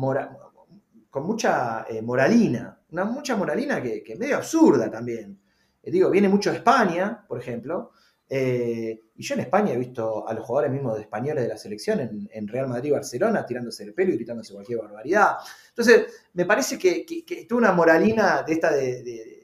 [1.10, 5.40] con mucha eh, moralina, una mucha moralina que, que medio absurda también.
[5.82, 7.90] digo, viene mucho de España, por ejemplo,
[8.30, 12.28] y yo en España he visto a los jugadores mismos de españoles de la selección
[12.32, 15.38] en, Real Madrid y Barcelona tirándose el pelo y gritándose cualquier barbaridad.
[15.70, 19.35] Entonces, me parece que, que, una moralina de esta de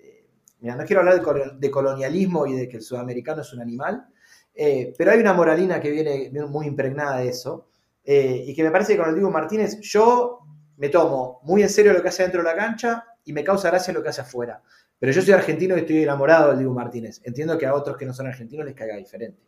[0.62, 1.22] No quiero hablar
[1.58, 4.06] de, colonialismo y de que el sudamericano es un animal,
[4.54, 7.68] eh, pero hay una moralina que viene muy impregnada de eso,
[8.04, 10.40] eh, y que me parece que con el Diego Martínez yo
[10.78, 13.70] me tomo muy en serio lo que hace dentro de la cancha y me causa
[13.70, 14.62] gracia lo que hace afuera.
[14.98, 17.22] Pero yo soy argentino y estoy enamorado del Diego Martínez.
[17.24, 19.40] Entiendo que a otros que no son argentinos les caiga diferente.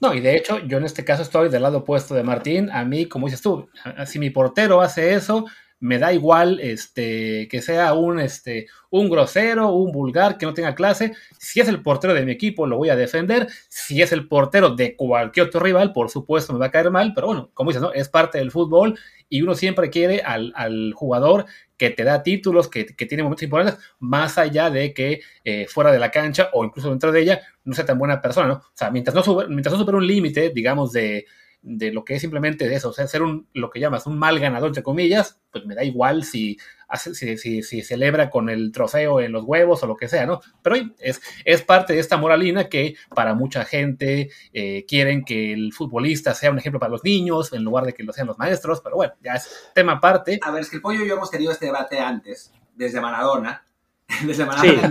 [0.00, 2.70] No, y de hecho, yo en este caso estoy del lado opuesto de Martín.
[2.70, 3.68] A mí, como dices tú,
[4.06, 5.44] si mi portero hace eso,
[5.82, 10.76] me da igual este, que sea un, este, un grosero, un vulgar, que no tenga
[10.76, 11.12] clase.
[11.40, 13.48] Si es el portero de mi equipo, lo voy a defender.
[13.68, 17.12] Si es el portero de cualquier otro rival, por supuesto me va a caer mal,
[17.16, 17.92] pero bueno, como dices, ¿no?
[17.92, 18.96] es parte del fútbol
[19.28, 24.38] y uno siempre quiere al, jugador que te da títulos, que, tiene momentos importantes, más
[24.38, 27.84] allá de que eh, fuera de la cancha o incluso dentro de ella no sea
[27.84, 28.54] tan buena persona, ¿no?
[28.54, 31.26] O sea, mientras no, sube, mientras no supera un límite, digamos, de,
[31.62, 34.38] de lo que es simplemente eso, o sea, ser un, lo que llamas un mal
[34.40, 39.20] ganador, entre comillas, pues me da igual si, hace, si, si, celebra con el trofeo
[39.20, 40.40] en los huevos o lo que sea, ¿no?
[40.62, 45.72] Pero es, es parte de esta moralina que para mucha gente eh, quieren que el
[45.72, 48.80] futbolista sea un ejemplo para los niños en lugar de que lo sean los maestros,
[48.82, 50.40] pero bueno, ya es tema aparte.
[50.42, 53.64] A ver, es que el pollo y yo hemos tenido este debate antes, desde Maradona,
[54.26, 54.90] desde Maradona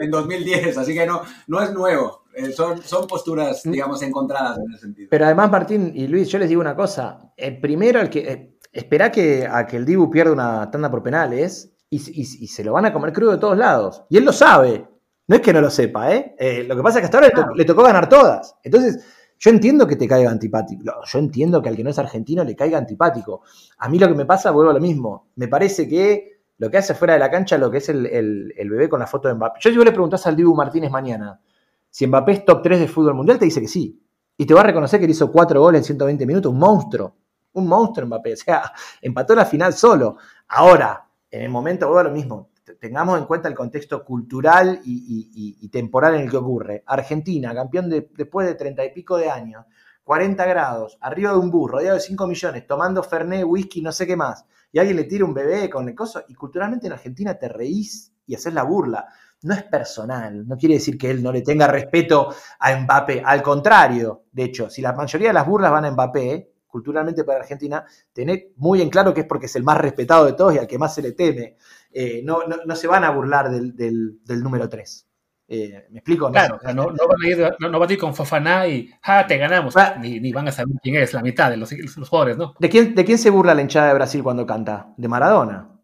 [0.00, 2.24] en, 2010, así que no, no es nuevo.
[2.34, 3.70] Eh, son, son posturas, mm.
[3.70, 5.08] digamos, encontradas en ese sentido.
[5.10, 7.32] Pero además, Martín y Luis, yo les digo una cosa.
[7.36, 11.02] El primero, el que, eh, espera que, a que el Dibu pierda una tanda por
[11.02, 14.04] penales y, se lo van a comer crudo de todos lados.
[14.08, 14.86] Y él lo sabe.
[15.26, 16.34] No es que no lo sepa, ¿eh?
[16.38, 18.56] eh lo que pasa es que hasta ahora le, tocó ganar todas.
[18.62, 19.04] Entonces,
[19.38, 20.82] yo entiendo que te caiga antipático.
[21.04, 23.42] Yo entiendo que al que no es argentino le caiga antipático.
[23.78, 25.30] A mí lo que me pasa, vuelvo a lo mismo.
[25.36, 28.90] Me parece que lo que hace fuera de la cancha, lo que es el, bebé
[28.90, 29.60] con la foto de Mbappé.
[29.62, 31.40] Yo si le preguntás al Dibu Martínez mañana
[31.88, 33.98] si Mbappé es top 3 de fútbol mundial, te dice que sí.
[34.36, 37.16] Y te va a reconocer que le hizo 4 goles en 120 minutos, un monstruo.
[37.54, 38.32] Un monstruo Mbappé.
[38.34, 40.18] O sea, empató la final solo.
[40.48, 42.50] Ahora, en el momento, vuelvo a lo mismo.
[42.78, 46.84] Tengamos en cuenta el contexto cultural y, temporal en el que ocurre.
[46.86, 49.64] Argentina, campeón después de 30 y pico de años,
[50.04, 54.06] 40 grados, arriba de un bus, rodeado de 5 millones, tomando Fernet, whisky, no sé
[54.06, 57.38] qué más, y alguien le tira un bebé con el coso, y culturalmente en Argentina
[57.38, 59.06] te reís y haces la burla
[59.42, 63.42] no es personal, no quiere decir que él no le tenga respeto a Mbappé, al
[63.42, 67.84] contrario, de hecho, si la mayoría de las burlas van a Mbappé, culturalmente para Argentina,
[68.12, 70.66] tened muy en claro que es porque es el más respetado de todos y al
[70.66, 71.56] que más se le teme.
[71.90, 75.06] Eh, no, no, se van a burlar del, número 3.
[75.52, 76.30] Eh, ¿Me explico?
[76.30, 79.76] Claro, no, van a ir, no, van a ir con Fofaná y ¡ja, te ganamos!
[79.76, 79.96] Ah.
[80.00, 82.54] ni, van a saber quién es la mitad de los, los jugadores, ¿no?
[82.60, 84.94] ¿De quién, ¿De quién se burla la hinchada de Brasil cuando canta?
[84.96, 85.76] De Maradona.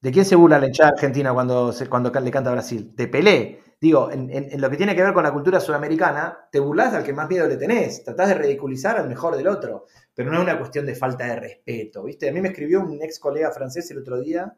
[0.00, 2.92] ¿De quién se burla la hinchada argentina cuando, cuando le canta a Brasil?
[2.94, 3.62] De Pelé.
[3.80, 7.12] Digo, en, lo que tiene que ver con la cultura sudamericana, te burlas al que
[7.12, 10.56] más miedo le tenés, tratás de ridiculizar al mejor del otro, pero no es una
[10.56, 12.28] cuestión de falta de respeto, ¿viste?
[12.28, 14.56] A mí me escribió un ex colega francés el otro día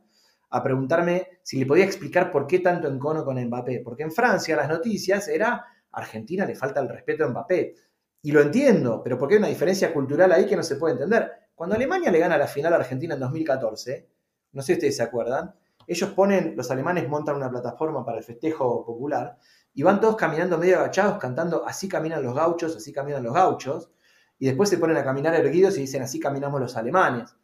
[0.54, 4.54] a preguntarme si le podía explicar por qué tanto encono con Mbappé, porque en Francia
[4.54, 7.74] las noticias era Argentina le falta el respeto a Mbappé.
[8.22, 11.28] Y lo entiendo, pero porque hay una diferencia cultural ahí que no se puede entender.
[11.56, 14.08] Cuando Alemania le gana la final a Argentina en 2014,
[14.52, 15.54] no sé si ustedes se acuerdan,
[15.88, 19.36] ellos ponen, los alemanes montan una plataforma para el festejo popular
[19.74, 23.90] y van todos caminando medio agachados, cantando así caminan los gauchos, así caminan los gauchos,
[24.38, 27.36] y después se ponen a caminar erguidos y dicen así caminamos los alemanes.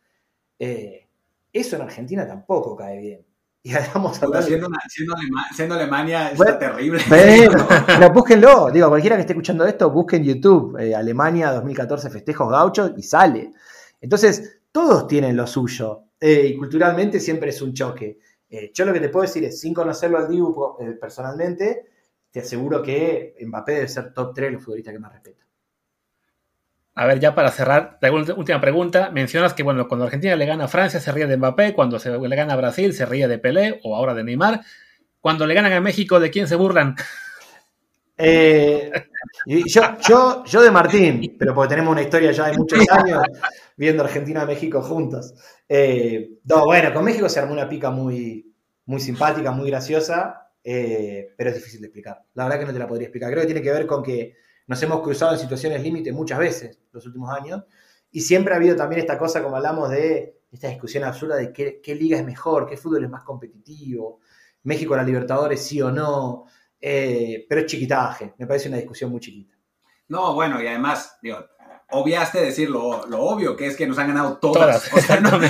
[0.60, 1.09] Eh,
[1.52, 3.26] eso en Argentina tampoco cae bien.
[3.62, 4.68] Y hablamos siendo,
[5.54, 7.02] siendo, Alemania está terrible.
[7.06, 12.92] Pero, búsquenlo, digo, cualquiera que esté escuchando esto, busquen YouTube, eh, Alemania 2014 festejos gauchos
[12.96, 13.50] y sale.
[14.00, 16.04] Entonces, todos tienen lo suyo.
[16.18, 18.18] Eh, y culturalmente siempre es un choque.
[18.48, 21.84] Eh, yo lo que te puedo decir es, sin conocerlo al Dibu personalmente,
[22.30, 25.49] te aseguro que Mbappé debe ser top 3 los futbolistas que más respeta.
[27.00, 27.98] A ver, ya para cerrar,
[28.36, 29.08] última pregunta.
[29.10, 32.36] Mencionas que bueno, cuando Argentina le gana a Francia se ríe de Mbappé, cuando le
[32.36, 34.60] gana a Brasil se ríe de Pelé o ahora de Neymar.
[35.18, 36.94] Cuando le ganan a México, ¿de quién se burlan?
[38.18, 43.22] yo, yo, yo de Martín, pero porque tenemos una historia ya de muchos años
[43.78, 45.32] viendo Argentina-México juntos.
[45.66, 48.52] Eh, no, bueno, con México se armó una pica muy,
[48.84, 52.24] muy simpática, muy graciosa, eh, pero es difícil de explicar.
[52.34, 53.30] La verdad que no te la podría explicar.
[53.30, 54.34] Creo que tiene que ver con que
[54.70, 57.64] nos hemos cruzado en situaciones límite muchas veces los últimos años
[58.12, 61.94] y siempre ha habido también esta cosa, como hablamos de esta discusión absurda de qué,
[61.96, 64.20] liga es mejor, qué fútbol es más competitivo,
[64.62, 66.44] México la Libertadores sí o no,
[66.80, 69.56] eh, pero es chiquitaje, me parece una discusión muy chiquita.
[70.06, 71.38] No, bueno, y además, digo,
[71.92, 74.90] obviaste decir lo, obvio, que es que nos han ganado todas.
[74.92, 75.42] O sea, no,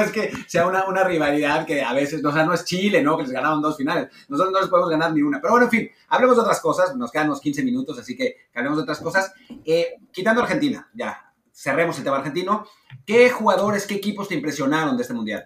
[0.00, 3.16] es que, sea una, una, rivalidad que a veces, o sea, no es Chile, ¿no?
[3.16, 4.08] Que les ganaron dos finales.
[4.28, 5.40] Nosotros no les podemos ganar ni una.
[5.40, 6.96] Pero bueno, en fin, hablemos de otras cosas.
[6.96, 9.32] Nos quedan unos 15 minutos, así que hablemos de otras cosas.
[9.64, 12.66] Eh, quitando Argentina, ya, cerremos el tema argentino.
[13.06, 15.44] ¿Qué jugadores, qué equipos te impresionaron de este mundial?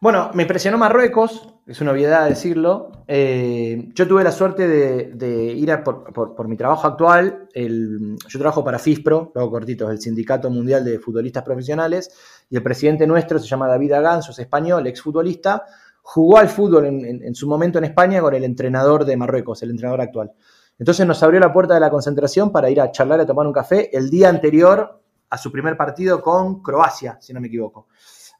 [0.00, 2.92] Bueno, me impresionó Marruecos, es una obviedad decirlo.
[3.08, 7.48] Eh, yo tuve la suerte de, ir por, mi trabajo actual.
[7.54, 12.10] yo trabajo para FISPRO, luego cortitos, el Sindicato Mundial de Futbolistas Profesionales,
[12.48, 15.64] y el presidente nuestro se llama David Aganzo, es español, exfutbolista.
[16.00, 20.00] Jugó al fútbol en, su momento en España con el entrenador de Marruecos, el entrenador
[20.00, 20.32] actual.
[20.78, 23.52] Entonces nos abrió la puerta de la concentración para ir a charlar, a tomar un
[23.52, 27.88] café el día anterior a su primer partido con Croacia, si no me equivoco.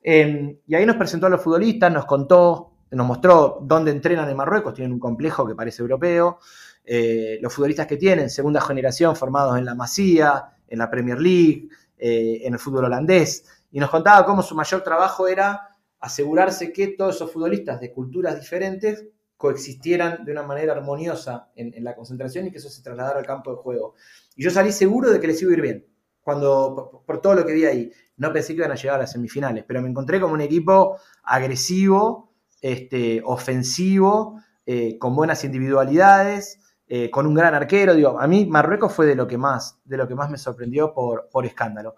[0.03, 4.37] Em, y ahí nos presentó a los futbolistas, nos contó, nos mostró dónde entrenan en
[4.37, 6.39] Marruecos, tienen un complejo que parece europeo,
[6.85, 11.69] eh, los futbolistas que tienen, segunda generación, formados en la Masía, en la Premier League,
[11.99, 15.69] eh, en el fútbol holandés, y nos contaba cómo su mayor trabajo era
[16.01, 19.05] asegurarse que todos esos futbolistas de culturas diferentes
[19.37, 23.53] coexistieran de una manera armoniosa en, la concentración y que eso se trasladara al campo
[23.53, 23.95] de juego.
[24.35, 25.87] Y yo salí seguro de que les iba a ir bien,
[26.23, 29.13] cuando, por todo lo que vi ahí no pensé que iban a llegar a las
[29.13, 37.11] semifinales, pero me encontré como un equipo agresivo, este, ofensivo, eh, con buenas individualidades, eh,
[37.11, 37.95] con un gran arquero.
[37.95, 40.93] Digo, a mí Marruecos fue de lo que más, de lo que más me sorprendió
[40.93, 41.95] por, por escándalo.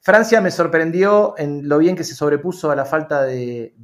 [0.00, 3.74] Francia me sorprendió en lo bien que se sobrepuso a la falta de,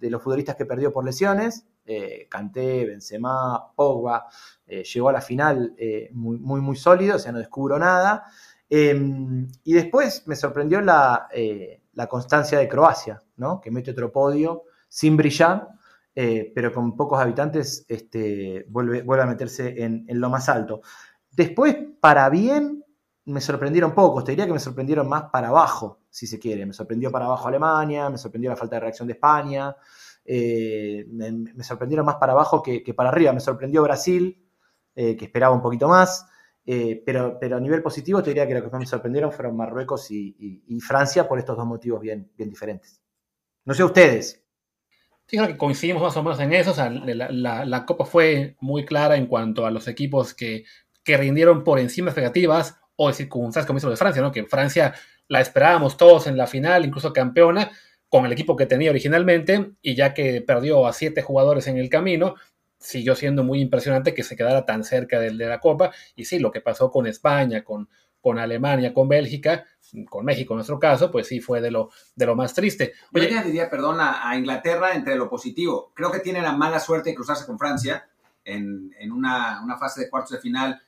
[0.00, 1.66] los futbolistas que perdió por lesiones.
[1.84, 4.26] Eh, Kanté, Benzema, Pogba,
[4.66, 5.76] eh, llegó a la final
[6.12, 8.24] muy, muy, muy sólido, o sea, no descubro nada.
[8.76, 11.28] Em, y después me sorprendió la,
[12.08, 13.60] constancia de Croacia, ¿no?
[13.60, 15.68] que mete otro podio sin brillar,
[16.12, 20.80] pero con pocos habitantes este, vuelve, a meterse en, lo más alto.
[21.30, 22.84] Después, para bien,
[23.26, 26.66] me sorprendieron pocos, te diría que me sorprendieron más para abajo, si se quiere.
[26.66, 29.76] Me sorprendió para abajo Alemania, me sorprendió la falta de reacción de España,
[30.24, 33.32] eh, me, sorprendieron más para abajo que, para arriba.
[33.32, 34.36] Me sorprendió Brasil,
[34.96, 36.26] eh, que esperaba un poquito más,
[36.66, 39.56] eh, pero, pero a nivel positivo te diría que lo que más me sorprendieron fueron
[39.56, 43.00] Marruecos y, Francia por estos dos motivos bien, bien diferentes.
[43.64, 44.42] No sé ustedes.
[45.26, 46.74] Sí, creo que coincidimos más o menos en eso.
[46.76, 50.64] la, la, Copa fue muy clara en cuanto a los equipos que,
[51.02, 54.32] que rindieron por encima de expectativas o de circunstancias como hizo de Francia, ¿no?
[54.32, 54.94] Que Francia
[55.28, 57.70] la esperábamos todos en la final, incluso campeona,
[58.08, 61.88] con el equipo que tenía originalmente, y ya que perdió a siete jugadores en el
[61.88, 62.36] camino,
[62.84, 65.90] siguió siendo muy impresionante que se quedara tan cerca del de la Copa.
[66.14, 67.88] Y sí, lo que pasó con España, con,
[68.20, 69.64] con Alemania, con Bélgica,
[70.08, 72.92] con México en nuestro caso, pues sí fue de lo, de lo más triste.
[73.14, 75.92] Oye, Yo diría, perdón, a, Inglaterra entre lo positivo.
[75.94, 78.06] Creo que tiene la mala suerte de cruzarse con Francia
[78.44, 80.80] en, en una, una, fase de cuartos de final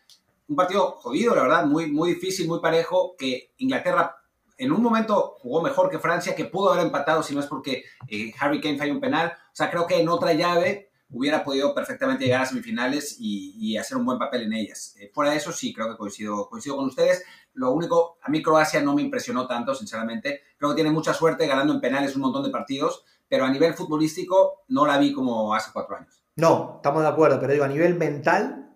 [0.48, 4.16] un partido jodido, la verdad, muy, muy difícil, muy parejo, que Inglaterra
[4.58, 7.84] en un momento jugó mejor que Francia, que pudo haber empatado si no es porque
[8.08, 9.32] eh, Harry Kane falló un penal.
[9.34, 13.96] O sea, creo que en otra llave hubiera podido perfectamente llegar a semifinales y, hacer
[13.96, 14.94] un buen papel en ellas.
[14.98, 17.24] Eh, fuera de eso, sí, creo que coincido, coincido con ustedes.
[17.52, 20.40] Lo único, a mí Croacia no me impresionó tanto, sinceramente.
[20.56, 23.74] Creo que tiene mucha suerte ganando en penales un montón de partidos, pero a nivel
[23.74, 26.24] futbolístico no la vi como hace cuatro años.
[26.36, 28.66] No, estamos de acuerdo, pero digo, a nivel mental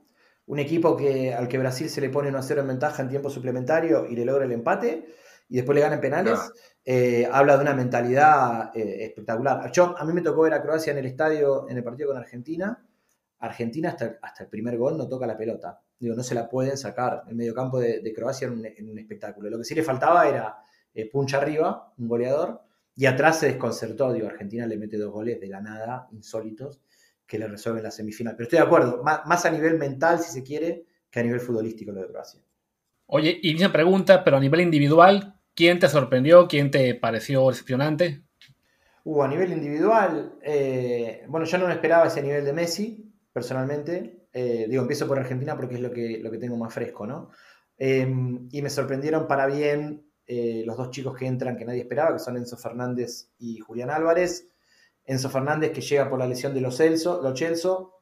[0.46, 3.08] un equipo que, al que Brasil se le pone 1 a 0 en ventaja en
[3.08, 5.14] tiempo suplementario y le logra el empate
[5.50, 6.38] y después le gana en penales,
[6.84, 9.70] eh, habla de una mentalidad eh, espectacular.
[9.72, 12.16] Yo, a mí me tocó ver a Croacia en el estadio, en el partido con
[12.16, 12.82] Argentina.
[13.40, 15.80] Argentina hasta, hasta el primer gol no toca la pelota.
[15.98, 17.24] Digo, no se la pueden sacar.
[17.28, 19.50] El mediocampo de, de Croacia en un, espectáculo.
[19.50, 20.56] Lo que sí le faltaba era
[20.94, 22.60] eh, puncha arriba, un goleador,
[22.94, 24.12] y atrás se desconcertó.
[24.12, 26.80] Digo, Argentina le mete dos goles de la nada, insólitos
[27.26, 28.34] que le resuelven la semifinal.
[28.36, 31.92] Pero estoy de acuerdo, más, a nivel mental, si se quiere, que a nivel futbolístico
[31.92, 32.40] lo de Croacia.
[33.06, 36.48] Oye, y una pregunta, pero a nivel individual, ¿quién te sorprendió?
[36.48, 38.22] ¿Quién te pareció decepcionante?
[39.04, 44.24] Uh, a nivel individual, eh, bueno, yo no me esperaba ese nivel de Messi, personalmente.
[44.32, 47.28] Eh, digo, empiezo por Argentina porque es lo que, lo que tengo más fresco, ¿no?
[47.76, 52.14] Em, y me sorprendieron para bien eh, los dos chicos que entran que nadie esperaba,
[52.14, 54.48] que son Enzo Fernández y Julián Álvarez.
[55.04, 57.38] Enzo Fernández que llega por la lesión de los Celso, los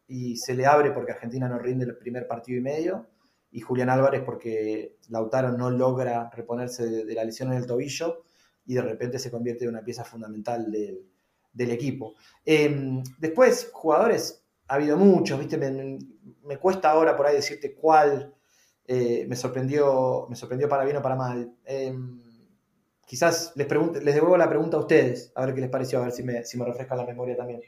[0.06, 3.08] y se le abre porque Argentina no rinde el primer partido y medio.
[3.50, 8.24] Y Julián Álvarez porque Lautaro no logra reponerse de, la lesión en el tobillo
[8.66, 12.14] y de repente se convierte en una pieza fundamental del, equipo.
[12.44, 15.56] Em, después, jugadores, ha habido muchos, ¿viste?
[15.56, 18.32] Me, cuesta ahora por ahí decirte cuál
[18.86, 21.52] eh, me, sorprendió, me sorprendió para bien o para mal.
[21.64, 22.20] Em,
[23.06, 26.12] quizás les, les devuelvo la pregunta a ustedes, a ver qué les pareció, a ver
[26.12, 27.62] si me, si me refresca la memoria también.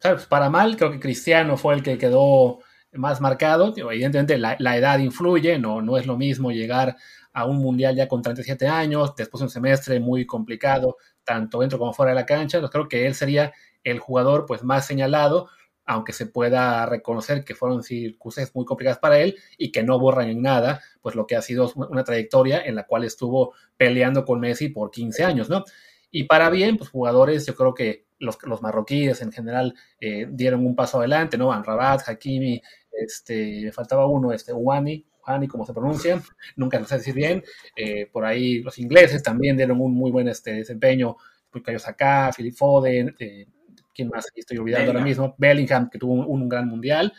[0.00, 2.58] Pues para mal, creo que Cristiano fue el que quedó
[2.94, 3.72] más marcado.
[3.76, 6.96] Evidentemente la, edad influye, no, no es lo mismo llegar
[7.32, 11.78] a un mundial ya con 37 años, después de un semestre muy complicado, tanto dentro
[11.78, 12.60] como fuera de la cancha.
[12.68, 15.48] creo que él sería el jugador pues, más señalado,
[15.86, 20.30] aunque se pueda reconocer que fueron circunstancias muy complicadas para él y que no borran
[20.30, 24.40] en nada, pues lo que ha sido una trayectoria en la cual estuvo peleando con
[24.40, 25.64] Messi por 15 años, ¿no?
[26.10, 30.64] Y para bien, pues jugadores, yo creo que los, los marroquíes en general eh, dieron
[30.66, 31.52] un paso adelante, ¿no?
[31.52, 32.60] Anrabat, Hakimi,
[32.92, 36.22] este, me faltaba uno, este, Uani, Uani, como se pronuncia,
[36.56, 37.42] nunca lo sé decir bien.
[37.76, 41.16] Eh, por ahí los ingleses también dieron un muy buen este, desempeño,
[41.50, 43.46] Pucayo Saka, Philip Foden, eh,
[43.94, 44.26] ¿quién más?
[44.34, 45.34] Estoy olvidando ahora mismo.
[45.38, 47.12] Bellingham, que tuvo un, gran mundial.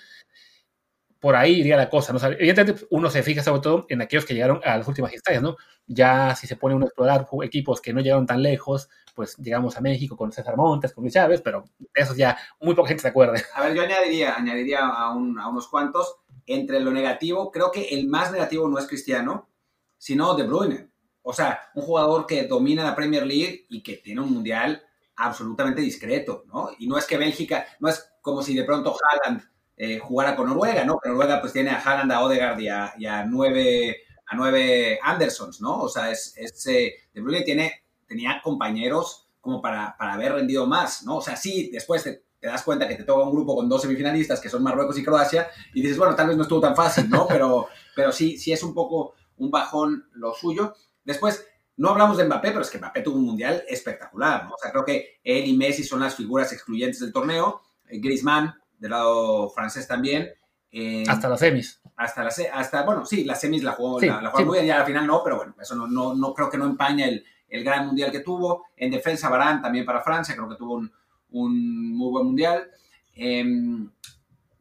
[1.25, 2.19] Por ahí iría la cosa, ¿no?
[2.23, 5.57] evidentemente uno se fija sobre todo en aquellos que llegaron a las últimas instancias, ¿no?
[5.87, 9.75] Ya si se pone uno a explorar equipos que no llegaron tan lejos, pues llegamos
[9.75, 13.01] a México con César Montes, con Luis Chávez, pero de esos ya muy poca gente
[13.01, 13.41] se acuerda.
[13.55, 16.15] A ver, yo añadiría, añadiría a, a unos cuantos,
[16.45, 19.49] entre lo negativo, creo que el más negativo no es Cristiano,
[19.97, 20.91] sino De Bruyne.
[21.23, 24.83] O sea, un jugador que domina la Premier League y que tiene un mundial
[25.15, 26.69] absolutamente discreto, ¿no?
[26.77, 30.47] Y no es que Bélgica, no es como si de pronto Haaland eh, jugara con
[30.47, 30.99] Noruega, ¿no?
[30.99, 32.67] Que Noruega pues tiene a Haaland, a Odegaard y
[33.05, 35.81] a, nueve, a nueve Andersons, ¿no?
[35.81, 40.65] O sea, es, es eh, De Bruyne tiene, tenía compañeros como para, para haber rendido
[40.65, 41.17] más, ¿no?
[41.17, 44.39] O sea, sí, después te, das cuenta que te toca un grupo con dos semifinalistas
[44.39, 47.27] que son Marruecos y Croacia y dices, bueno, tal vez no estuvo tan fácil, ¿no?
[47.27, 50.73] Pero, pero sí, sí es un poco un bajón lo suyo.
[51.03, 51.45] Después,
[51.77, 54.51] no hablamos de Mbappé, pero es que Mbappé tuvo un mundial espectacular, ¿no?
[54.55, 57.61] O sea, creo que él y Messi son las figuras excluyentes del torneo.
[57.87, 58.55] Eh, Griezmann,
[58.85, 60.31] del lado francés también.
[60.71, 61.81] Eh, hasta las semis.
[61.95, 64.85] Hasta, la, hasta, bueno, sí, las semis la jugó, la, jugó muy bien, ya al
[64.85, 67.87] final no, pero bueno, eso no, no, no creo que no empaña el, el, gran
[67.87, 68.65] mundial que tuvo.
[68.75, 70.91] En defensa, Barán también para Francia, creo que tuvo un,
[71.31, 72.69] un muy buen mundial.
[73.15, 73.89] Em,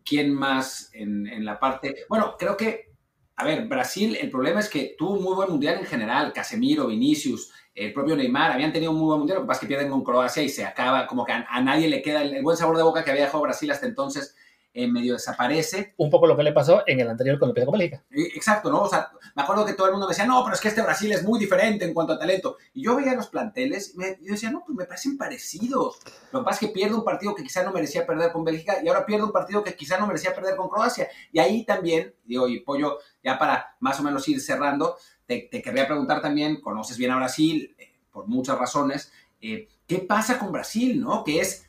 [0.05, 2.07] ¿Quién más en, en la parte?
[2.09, 2.94] Bueno, creo que
[3.37, 6.33] a ver, Brasil, el problema es que tuvo un muy buen mundial en general.
[6.33, 9.39] Casemiro, Vinicius, el propio Neymar habían tenido un muy buen mundial.
[9.39, 11.89] Lo que pasa es que pierden con Croacia y se acaba, como que a, nadie
[11.89, 14.37] le queda el, buen sabor de boca que había dejado Brasil hasta entonces
[14.75, 15.95] en medio desaparece.
[15.97, 18.05] Un poco lo que le pasó en el anterior con el con Bélgica.
[18.11, 18.83] Exacto, ¿no?
[18.83, 20.83] O sea, me acuerdo que todo el mundo me decía, no, pero es que este
[20.83, 22.57] Brasil es muy diferente en cuanto a talento.
[22.73, 26.01] Y yo veía los planteles y yo decía, no, pues me parecen parecidos.
[26.33, 28.79] Lo que pasa es que pierde un partido que quizá no merecía perder con Bélgica
[28.83, 31.09] y ahora pierde un partido que quizá no merecía perder con Croacia.
[31.31, 34.97] Y ahí también, digo, y Pollo, ya para más o menos ir cerrando,
[35.27, 39.11] te, querría preguntar también, conoces bien a Brasil, eh, por muchas razones,
[39.41, 41.25] eh, ¿qué pasa con Brasil, no?
[41.25, 41.69] Que es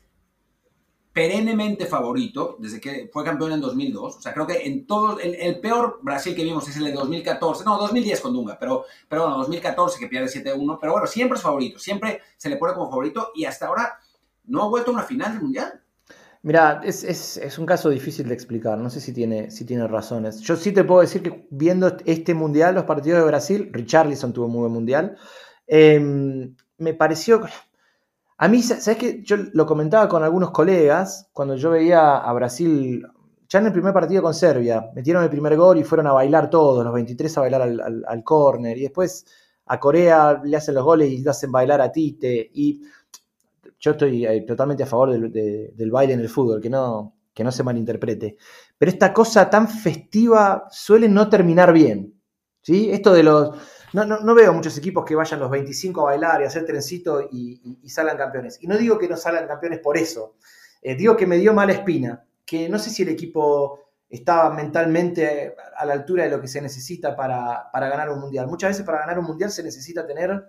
[1.16, 4.16] perennemente favorito desde que fue campeón en 2002.
[4.16, 7.64] O sea, creo que en todo, el, peor Brasil que vimos es el de 2014,
[7.64, 11.42] no, 2010 con Dunga, pero, pero bueno, 2014 que pierde 7-1, pero bueno, siempre es
[11.42, 13.98] favorito, siempre se le pone como favorito y hasta ahora
[14.44, 15.82] no ha vuelto a una final del Mundial.
[16.46, 20.38] Mira, es, es, un caso difícil de explicar, no sé si tiene, si tiene razones.
[20.42, 24.46] Yo sí te puedo decir que viendo este Mundial, los partidos de Brasil, Richarlison tuvo
[24.46, 25.16] muy buen Mundial,
[25.66, 27.40] em, me pareció,
[28.38, 29.22] a mí, ¿sabes qué?
[29.24, 33.04] Yo lo comentaba con algunos colegas cuando yo veía a Brasil,
[33.48, 36.48] ya en el primer partido con Serbia, metieron el primer gol y fueron a bailar
[36.48, 39.26] todos, los 23 a bailar al, al, córner, y después
[39.66, 42.82] a Corea le hacen los goles y le hacen bailar a Tite, y
[43.78, 45.30] yo estoy eh, totalmente a favor del,
[45.74, 48.36] del baile en el fútbol, que no, que no se malinterprete.
[48.78, 52.14] Pero esta cosa tan festiva suele no terminar bien.
[52.62, 52.90] ¿sí?
[52.90, 53.56] Esto de los
[53.92, 58.18] no, veo muchos equipos que vayan los 25 a bailar y hacer trencito y, salgan
[58.18, 58.58] campeones.
[58.60, 60.36] Y no digo que no salgan campeones por eso.
[60.82, 65.54] Eh, digo que me dio mala espina, que no sé si el equipo estaba mentalmente
[65.76, 68.46] a la altura de lo que se necesita para, ganar un mundial.
[68.48, 70.46] Muchas veces para ganar un mundial se necesita tener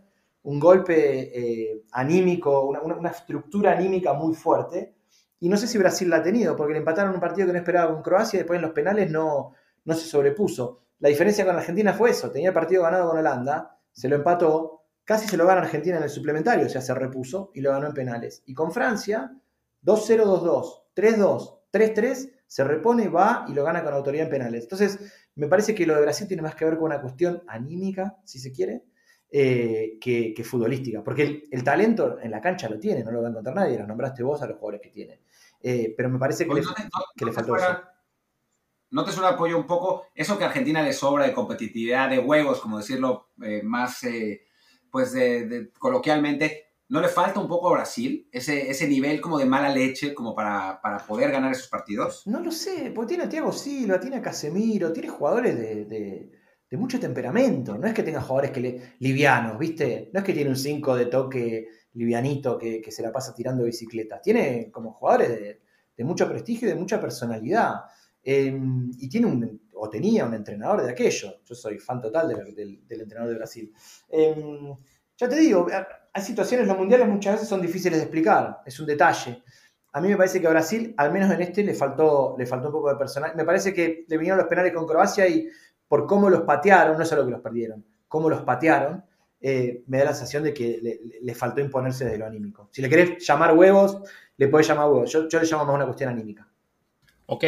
[0.48, 4.96] un golpe eh, anímico, una, estructura anímica muy fuerte.
[5.42, 7.60] Y no sé si Brasil la ha tenido, porque le empataron un partido que no
[7.60, 10.84] esperaba con Croacia y después en los penales no, no se sobrepuso.
[11.00, 14.86] La diferencia con Argentina fue eso, tenía el partido ganado con Holanda, se lo empató,
[15.04, 17.88] casi se lo gana Argentina en el suplementario, o sea, se repuso y lo ganó
[17.88, 18.42] en penales.
[18.46, 19.36] Y con Francia,
[19.84, 24.64] 2-0, 2-2, 3-2, 3-3, se repone, va y lo gana con autoridad en penales.
[24.64, 24.98] Entonces,
[25.36, 28.40] me parece que lo de Brasil tiene más que ver con una cuestión anímica, si
[28.40, 28.86] se quiere,
[29.30, 31.04] eh, que, futbolística.
[31.04, 33.88] Porque el, talento en la cancha lo tiene, no lo va a encontrar nadie, lo
[33.88, 35.22] nombraste vos a los jugadores que tiene.
[35.62, 36.62] Eh, pero me parece que, le,
[37.16, 37.80] que le faltó eso.
[38.90, 42.20] ¿No te suena apoyo un poco eso que a Argentina le sobra de competitividad, de
[42.20, 44.02] huevos, como decirlo eh, más,
[44.90, 46.68] pues de, coloquialmente?
[46.90, 50.34] ¿No le falta un poco a Brasil ese, ese nivel como de mala leche como
[50.34, 52.26] para, poder ganar esos partidos?
[52.26, 56.32] No lo sé, porque tiene a Thiago Silva, tiene a Casemiro, tiene jugadores de,
[56.76, 57.78] mucho temperamento.
[57.78, 60.10] No es que tenga jugadores que le, livianos, ¿viste?
[60.12, 64.22] No es que tiene un 5 de toque livianito que, se la pasa tirando bicicletas.
[64.22, 65.62] Tiene como jugadores de,
[65.96, 67.76] de mucho prestigio y de mucha personalidad.
[68.30, 71.36] Em, y tiene un, o tenía un entrenador de aquello.
[71.46, 73.74] Yo soy fan total del, entrenador de Brasil.
[74.10, 74.76] Em,
[75.16, 75.68] ya te digo,
[76.14, 79.44] hay situaciones, los mundiales muchas veces son difíciles de explicar, es un detalle.
[79.94, 82.68] A mí me parece que a Brasil, al menos en este, le faltó, le faltó
[82.68, 83.34] un poco de personal.
[83.36, 85.48] Me parece que le vinieron los penales con Croacia y
[85.88, 89.04] por cómo los patearon, no solo que los perdieron, cómo los patearon,
[89.40, 92.70] eh, me da la sensación de que le, faltó imponerse desde lo anímico.
[92.72, 94.00] Si le querés llamar huevos,
[94.38, 95.12] le podés llamar huevos.
[95.12, 96.48] Yo, yo le llamo más una cuestión anímica.
[97.28, 97.44] Ok,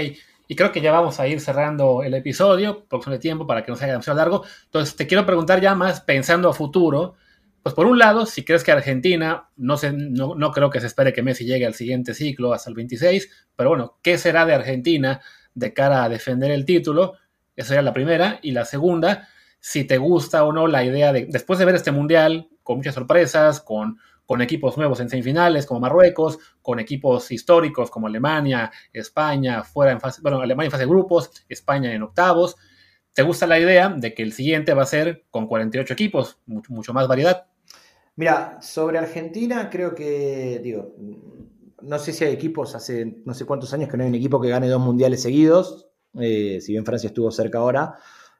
[0.48, 3.72] y creo que ya vamos a ir cerrando el episodio, por de tiempo, para que
[3.72, 4.44] no sea demasiado largo.
[4.66, 7.16] Entonces, te quiero preguntar ya más pensando a futuro.
[7.62, 10.88] Pues por un lado, si crees que Argentina, no, sé, no, no creo que se
[10.88, 14.54] espere que Messi llegue al siguiente ciclo hasta el 26, pero bueno, ¿qué será de
[14.54, 15.22] Argentina
[15.54, 17.14] de cara a defender el título?
[17.60, 18.40] Esa sería la primera.
[18.42, 19.28] Y la segunda,
[19.60, 22.96] si te gusta o no la idea de, después de ver este mundial, con muchas
[22.96, 23.98] sorpresas, con
[24.30, 30.00] con equipos nuevos en semifinales como Marruecos, con equipos históricos como Alemania, España, fuera en
[30.00, 32.56] fase, bueno, Alemania en fase de grupos, España en octavos.
[33.12, 36.94] ¿Te gusta la idea de que el siguiente va a ser con 48 equipos, mucho,
[36.94, 37.48] más variedad?
[38.18, 40.94] Mira, sobre Argentina creo que, digo,
[41.82, 44.40] no sé si hay equipos, hace no sé cuántos años que no hay un equipo
[44.40, 45.89] que gane dos mundiales seguidos,
[46.20, 47.96] eh, si bien Francia estuvo cerca ahora,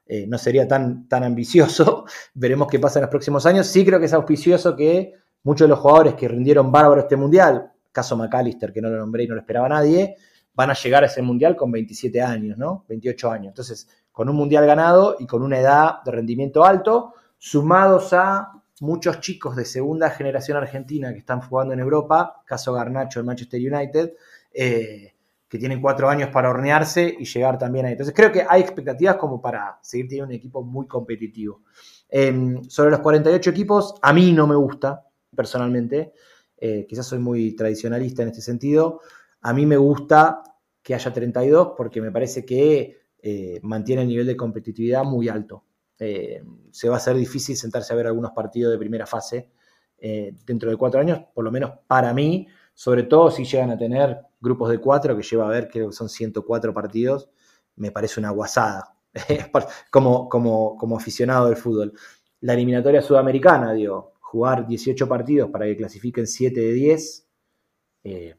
[0.06, 2.04] eh, no sería tan, tan ambicioso,
[2.34, 5.70] veremos qué pasa en los próximos años, sí creo que es auspicioso que Muchos de
[5.70, 9.34] los jugadores que rindieron bárbaro este mundial, caso McAllister, que no lo nombré y no
[9.34, 10.16] lo esperaba nadie,
[10.52, 12.84] van a llegar a ese mundial con 27 años, ¿no?
[12.88, 13.46] 28 años.
[13.48, 19.20] Entonces, con un mundial ganado y con una edad de rendimiento alto, sumados a muchos
[19.20, 24.12] chicos de segunda generación argentina que están jugando en Europa, caso Garnacho en Manchester United,
[24.52, 25.14] eh,
[25.50, 27.92] que tienen cuatro años para hornearse y llegar también ahí.
[27.92, 31.62] Entonces creo que hay expectativas como para seguir teniendo un equipo muy competitivo.
[32.08, 36.12] Em, sobre los 48 equipos, a mí no me gusta personalmente,
[36.56, 39.00] eh, quizás soy muy tradicionalista en este sentido,
[39.40, 40.42] a mí me gusta
[40.82, 45.64] que haya 32 porque me parece que eh, mantiene el nivel de competitividad muy alto.
[45.98, 49.50] Eh, se va a hacer difícil sentarse a ver algunos partidos de primera fase
[49.98, 53.76] eh, dentro de cuatro años, por lo menos para mí, sobre todo si llegan a
[53.76, 57.30] tener grupos de cuatro, que lleva a ver, que son 104 partidos,
[57.76, 58.96] me parece una guasada,
[59.90, 61.92] como, como, como aficionado del fútbol.
[62.40, 67.28] La eliminatoria sudamericana, digo, jugar 18 partidos para que clasifiquen 7 de 10,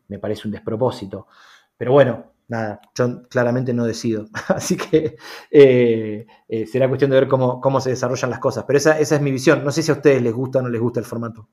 [0.07, 1.27] me parece un despropósito.
[1.77, 4.27] Pero bueno, nada, yo claramente no decido.
[4.49, 5.17] Así que
[5.49, 8.65] eh, eh, será cuestión de ver cómo, cómo, se desarrollan las cosas.
[8.67, 9.63] Pero esa, esa, es mi visión.
[9.63, 11.49] No sé si a ustedes les gusta o no les gusta el formato.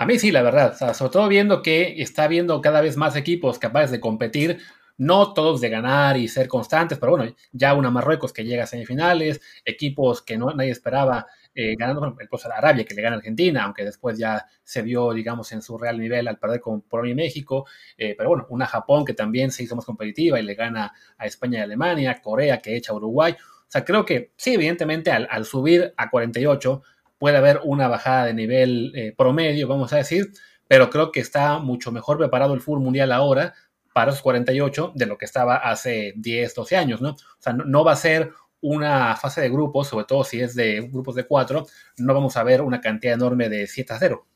[0.00, 0.94] A mí sí, la verdad.
[0.94, 4.58] sobre todo viendo que está viendo cada vez más equipos capaces de competir,
[4.96, 8.66] no todos de ganar y ser constantes, pero bueno, ya una Marruecos que llega a
[8.66, 13.16] semifinales, equipos que no, nadie esperaba eh, ganando bueno, el de Arabia, que le gana
[13.16, 16.80] a Argentina, aunque después ya se vio, digamos, en su real nivel al perder con
[16.80, 17.66] Polonia y México.
[17.98, 21.26] Eh, pero bueno, una Japón que también se hizo más competitiva y le gana a
[21.26, 23.32] España y Alemania, Corea que echa a Uruguay.
[23.38, 26.82] O sea, creo que sí, evidentemente, al, al subir a 48
[27.20, 30.32] puede haber una bajada de nivel eh, promedio, vamos a decir,
[30.66, 33.52] pero creo que está mucho mejor preparado el fútbol mundial ahora
[33.92, 37.10] para esos 48 de lo que estaba hace 10, 12 años, ¿no?
[37.10, 40.80] O sea, no, va a ser una fase de grupos, sobre todo si es de
[40.80, 41.66] grupos de cuatro,
[41.98, 44.26] no vamos a ver una cantidad enorme de 7 a 0.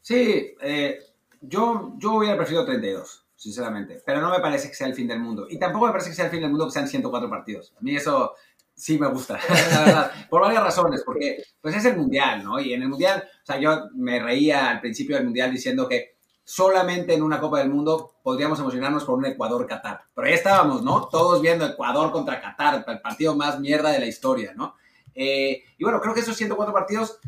[0.00, 0.98] Sí, eh,
[1.42, 5.20] yo, yo hubiera preferido 32, sinceramente, pero no me parece que sea el fin del
[5.20, 5.46] mundo.
[5.50, 7.74] Y tampoco me parece que sea el fin del mundo que sean 104 partidos.
[7.76, 8.34] A mí eso
[8.76, 9.38] sí me gusta,
[9.72, 12.60] la verdad, por varias razones, porque pues es el Mundial, ¿no?
[12.60, 16.16] Y en el Mundial, o sea, yo me reía al principio del Mundial diciendo que
[16.44, 20.02] solamente en una Copa del Mundo podríamos emocionarnos por un Ecuador-Qatar.
[20.14, 21.08] Pero ahí estábamos, ¿no?
[21.08, 24.76] Todos viendo Ecuador contra Qatar, el partido más mierda de la historia, ¿no?
[25.14, 27.18] Eh, y bueno, creo que esos 104 partidos,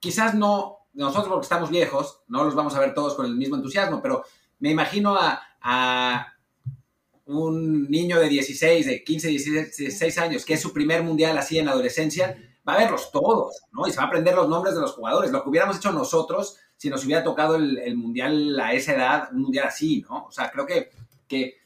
[0.00, 3.56] quizás no, nosotros porque estamos viejos, no los vamos a ver todos con el mismo
[3.56, 4.24] entusiasmo, pero
[4.58, 6.34] me imagino a
[7.28, 11.68] un niño de 16, de 15, 16 años, que es su primer mundial así en
[11.68, 13.86] adolescencia, va a verlos todos, ¿no?
[13.86, 15.30] Y se va a aprender los nombres de los jugadores.
[15.30, 19.42] Lo que hubiéramos hecho nosotros si nos hubiera tocado el, mundial a esa edad, un
[19.42, 20.26] mundial así, ¿no?
[20.26, 20.90] O sea, creo que,
[21.26, 21.56] que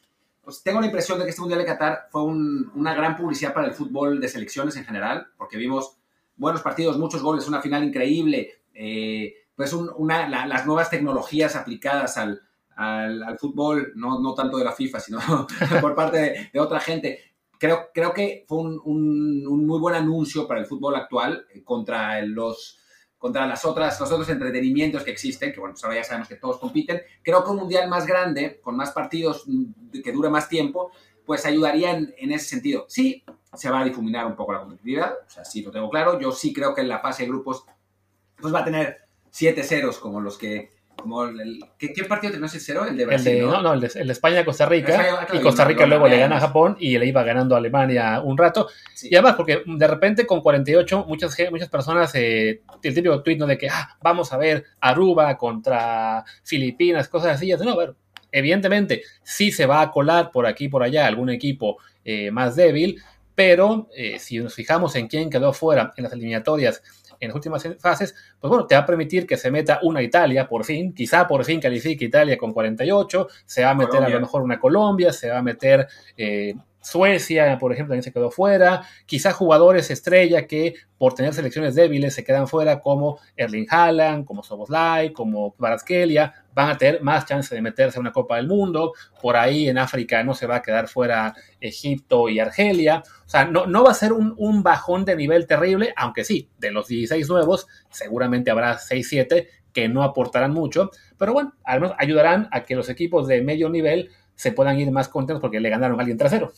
[0.42, 3.68] pues tengo la impresión de que este mundial de Qatar fue una gran publicidad para
[3.68, 5.98] el fútbol de selecciones en general, porque vimos
[6.34, 12.40] buenos partidos, muchos goles, una final increíble, eh, pues una, las nuevas tecnologías aplicadas al,
[12.76, 15.18] al, fútbol, no, no, tanto de la FIFA, sino
[15.80, 17.20] por parte de, otra gente.
[17.58, 22.20] Creo, creo que fue un, un, muy buen anuncio para el fútbol actual eh, contra
[22.22, 22.78] los
[23.18, 26.34] contra las otras, los otros entretenimientos que existen, que bueno, pues ahora ya sabemos que
[26.34, 27.02] todos compiten.
[27.22, 30.90] Creo que un mundial más grande, con más partidos, mm, que dure más tiempo,
[31.24, 32.84] pues ayudaría en, en, ese sentido.
[32.88, 33.22] Sí,
[33.54, 36.18] se va a difuminar un poco la competitividad, o sea, sí lo tengo claro.
[36.18, 37.64] Yo sí creo que en la fase de grupos,
[38.40, 42.50] pues va a tener siete ceros como los que como el, ¿qué, ¿qué, partido terminó
[42.50, 42.88] 6-0?
[42.88, 43.28] El de Brasil.
[43.28, 43.62] El de, ¿no?
[43.62, 45.26] no, el de, el de España-Costa Rica.
[45.32, 48.38] y Costa Rica luego le gana a Japón y le iba ganando a Alemania un
[48.38, 48.68] rato.
[48.94, 49.08] Sí.
[49.10, 53.46] Y además, porque de repente con 48, muchas, muchas personas, eh, el típico tweet ¿no?
[53.46, 57.52] de que ah, vamos a ver Aruba contra Filipinas, cosas así.
[57.52, 57.94] No, a ver,
[58.30, 63.00] evidentemente sí se va a colar por aquí por allá algún equipo eh, más débil,
[63.34, 66.82] pero eh, si nos fijamos en quién quedó fuera en las eliminatorias
[67.24, 70.48] en las últimas fases, pues bueno, te va a permitir que se meta una Italia
[70.48, 74.16] por fin, quizá por fin califique Italia con 48, se va a meter Colombia.
[74.16, 78.12] a lo mejor una Colombia, se va a meter eh, Suecia, por ejemplo, también se
[78.12, 78.82] quedó fuera.
[79.06, 84.42] Quizá jugadores estrella que por tener selecciones débiles se quedan fuera, como Erling Haaland, como
[84.42, 88.92] Soboslai, como Kvaratskhelia, van a tener más chance de meterse a una Copa del Mundo.
[89.20, 93.02] Por ahí en África no se va a quedar fuera Egipto y Argelia.
[93.24, 96.50] O sea, no, no va a ser un, un bajón de nivel terrible, aunque sí,
[96.58, 101.96] de los 16 nuevos, seguramente habrá 6-7 que no aportarán mucho, pero bueno, al menos
[101.98, 105.70] ayudarán a que los equipos de medio nivel se puedan ir más contentos porque le
[105.70, 106.52] ganaron a alguien trasero.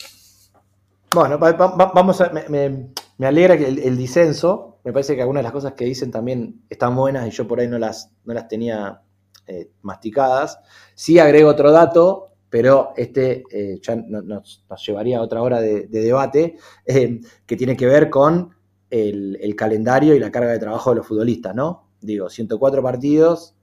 [1.15, 5.43] Bueno, va, va, vamos a, me, me, alegra que el, disenso, me parece que algunas
[5.43, 8.35] de las cosas que dicen también están buenas y yo por ahí no las, no
[8.35, 9.01] las tenía
[9.47, 10.59] eh, masticadas.
[10.95, 15.87] Sí agrego otro dato, pero este eh, ya no, nos, llevaría a otra hora de,
[15.87, 18.51] de debate, eh, que tiene que ver con
[18.91, 21.91] el, el, calendario y la carga de trabajo de los futbolistas, ¿no?
[22.01, 23.55] Digo, 104 partidos,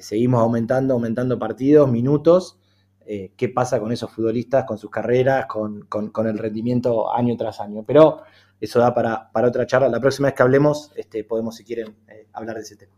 [0.00, 2.60] seguimos aumentando, aumentando partidos, minutos,
[3.06, 7.36] eh, qué pasa con esos futbolistas, con sus carreras, con, con, con, el rendimiento año
[7.36, 7.84] tras año.
[7.86, 8.22] Pero
[8.60, 9.88] eso da para, para otra charla.
[9.88, 12.92] La próxima vez que hablemos, este, podemos, si quieren, eh, hablar de ese tema.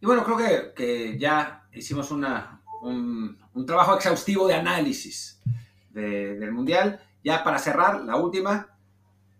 [0.00, 5.40] Y bueno, creo que, que ya hicimos una, un, un, trabajo exhaustivo de análisis
[5.90, 7.00] de, del Mundial.
[7.24, 8.76] Ya para cerrar, la última,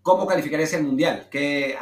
[0.03, 1.29] ¿cómo calificarías el Mundial?
[1.31, 1.77] Que,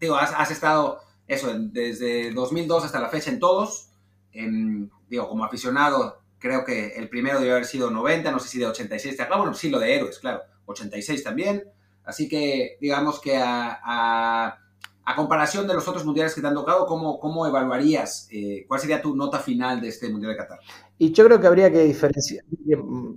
[0.00, 3.90] digo, has, has estado eso, desde 2002 hasta la fecha en todos.
[4.32, 8.58] En, digo, como aficionado, creo que el primero debe haber sido 90, no sé si
[8.58, 11.64] de 86 te bueno, sí, lo de héroes, claro, 86 también.
[12.04, 14.58] Así que, digamos que a, a,
[15.04, 18.26] a comparación de los otros mundiales que te han tocado, ¿cómo, cómo evaluarías?
[18.32, 20.58] Eh, ¿Cuál sería tu nota final de este Mundial de Qatar?
[20.98, 22.44] Y yo creo que habría que diferenciar,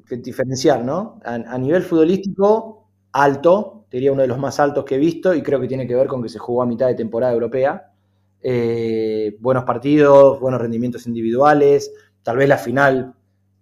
[0.07, 1.19] que diferenciar ¿no?
[1.25, 5.41] A, a nivel futbolístico, alto, diría uno de los más altos que he visto, y
[5.41, 7.93] creo que tiene que ver con que se jugó a mitad de temporada europea
[8.43, 11.91] eh, buenos partidos, buenos rendimientos individuales,
[12.23, 13.13] tal vez la final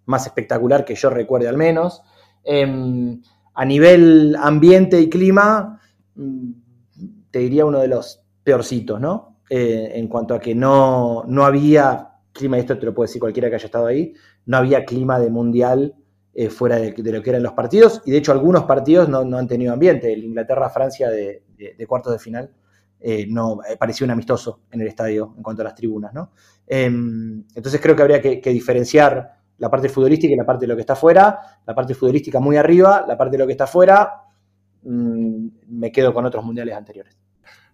[0.05, 2.01] más espectacular que yo recuerde al menos.
[2.43, 3.17] Eh,
[3.53, 5.79] a nivel ambiente y clima,
[6.15, 6.51] mm,
[7.29, 9.41] te diría uno de los peorcitos, ¿no?
[9.49, 13.49] Eh, en cuanto a que no, no, había clima, esto te lo puede decir cualquiera
[13.49, 14.13] que haya estado ahí,
[14.45, 15.95] no había clima de mundial
[16.33, 19.37] eh, fuera de, lo que eran los partidos, y de hecho algunos partidos no, no
[19.37, 20.13] han tenido ambiente.
[20.13, 21.43] El Inglaterra-Francia de
[21.87, 22.49] cuartos de final
[23.03, 26.31] eh, no eh, parecía un amistoso en el estadio en cuanto a las tribunas, ¿no?
[26.67, 30.75] Eh, entonces creo que habría que, diferenciar la parte futbolística y la parte de lo
[30.75, 34.23] que está afuera, la parte futbolística muy arriba, la parte de lo que está afuera,
[34.83, 37.17] mmm, me quedo con otros mundiales anteriores.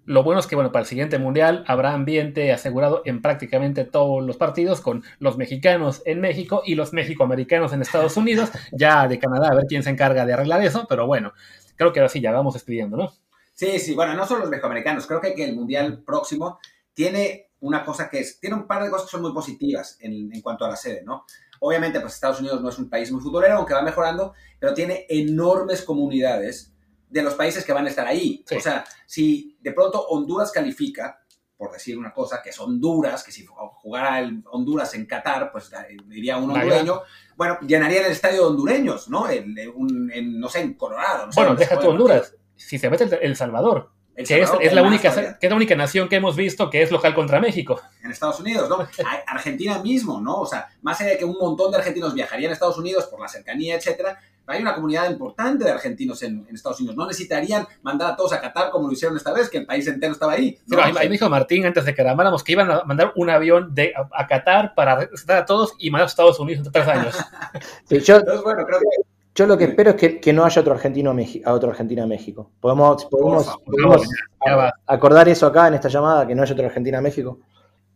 [0.05, 4.25] Lo bueno es que, bueno, para el siguiente mundial habrá ambiente asegurado en prácticamente todos
[4.25, 9.19] los partidos, con los mexicanos en México y los mexicoamericanos en Estados Unidos, ya de
[9.19, 11.33] Canadá, a ver quién se encarga de arreglar eso, pero bueno,
[11.75, 13.11] creo que ahora sí, ya vamos despidiendo, ¿no?
[13.57, 16.59] Sí, sí, bueno, no solo los mexicoamericanos, creo que, que el Mundial próximo
[16.93, 20.31] tiene una cosa que es, tiene un par de cosas que son muy positivas en,
[20.31, 21.25] en, cuanto a la sede, ¿no?
[21.61, 25.07] Obviamente, pues Estados Unidos no es un país muy futbolero, aunque va mejorando, pero tiene
[25.09, 26.71] enormes comunidades
[27.09, 28.43] de los países que van a estar ahí.
[28.47, 28.57] Sí.
[28.57, 31.19] O sea, si de pronto Honduras califica,
[31.57, 35.71] por decir una cosa, que es Honduras, que si jugara el Honduras en Qatar, pues
[36.05, 37.01] diría un hondureño,
[37.35, 39.27] bueno, llenaría el estadio de hondureños, ¿no?
[39.27, 41.25] En, en, no sé, en Colorado.
[41.25, 44.63] No sé, bueno, deja tu Honduras si se mete El, el Salvador, el que Salvador,
[44.63, 47.13] es, es la única, que es la única nación que hemos visto que es local
[47.13, 47.79] contra México.
[48.03, 48.77] En Estados Unidos, ¿no?
[49.27, 50.41] Argentina mismo, ¿no?
[50.41, 53.21] O sea, más allá de que un montón de argentinos viajarían a Estados Unidos por
[53.21, 56.95] la cercanía, etcétera, hay una comunidad importante de argentinos en, en, Estados Unidos.
[56.95, 59.85] No necesitarían mandar a todos a Qatar como lo hicieron esta vez, que el país
[59.87, 60.57] entero estaba ahí.
[60.65, 60.81] ¿no?
[60.81, 63.75] ahí, ahí, me dijo Martín antes de que grabáramos que iban a mandar un avión
[63.75, 66.87] de, a, a Qatar para rescatar a todos y mandar a Estados Unidos en tres
[66.87, 67.15] años.
[67.85, 70.59] sí, yo, Entonces, bueno, creo que yo lo que espero es que, que no haya
[70.59, 71.15] otro argentino
[71.45, 72.49] a, otro argentino a México.
[72.59, 74.01] ¿Podemos, podemos, favor, podemos
[74.47, 77.39] no, acordar eso acá en esta llamada, que no haya otro argentino a México?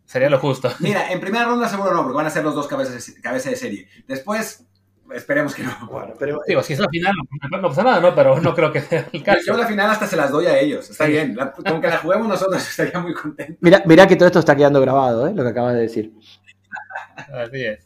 [0.05, 0.71] Sería lo justo.
[0.79, 3.57] Mira, en primera ronda seguro no, porque van a ser los dos cabezas, cabezas de
[3.57, 3.87] serie.
[4.07, 4.67] Después,
[5.15, 5.75] esperemos que no.
[5.91, 7.13] Bueno, pero, Digo, si es la final,
[7.49, 8.13] no, no, pasa nada, ¿no?
[8.13, 9.39] Pero no creo que sea el caso.
[9.47, 11.13] Yo la final hasta se las doy a ellos, está sí.
[11.13, 11.35] bien.
[11.35, 13.57] La, con que la juguemos nosotros estaría muy contento.
[13.61, 15.33] Mira, mira que todo esto está quedando grabado, ¿eh?
[15.35, 16.13] Lo que acabas de decir.
[17.33, 17.79] Así es.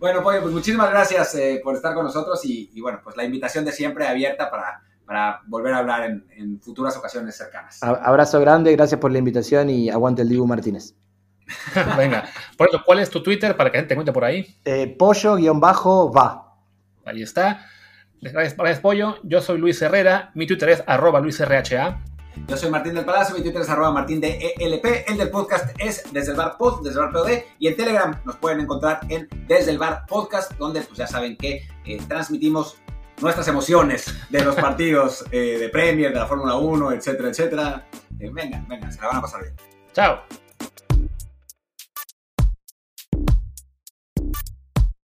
[0.00, 3.24] Bueno, Pollo, pues muchísimas gracias eh, por estar con nosotros y, y, bueno, pues la
[3.24, 7.82] invitación de siempre abierta para, para volver a hablar en, en, futuras ocasiones cercanas.
[7.82, 10.94] Abrazo grande, gracias por la invitación y aguante el Dibu Martínez.
[11.98, 12.24] Venga,
[12.56, 14.56] por eso, ¿cuál es tu Twitter para que la gente te cuente por ahí?
[14.64, 16.56] Eh, Pollo-va.
[17.04, 17.66] Ahí está.
[18.22, 19.18] Gracias, gracias, Pollo.
[19.22, 20.30] Yo soy Luis Herrera.
[20.34, 22.02] Mi Twitter es arroba luisrha.
[22.46, 25.70] Yo soy Martín del Palacio, mi Twitter es arroba martín de ELP, el del podcast
[25.78, 29.00] es desde el bar pod, desde el bar POD, y en Telegram nos pueden encontrar
[29.08, 32.78] en desde el bar podcast, donde pues ya saben que eh, transmitimos
[33.20, 37.86] nuestras emociones de los partidos eh, de Premier, de la Fórmula 1, etcétera, etcétera.
[38.18, 39.54] Eh, venga, venga, se la van a pasar bien.
[39.92, 40.20] Chao.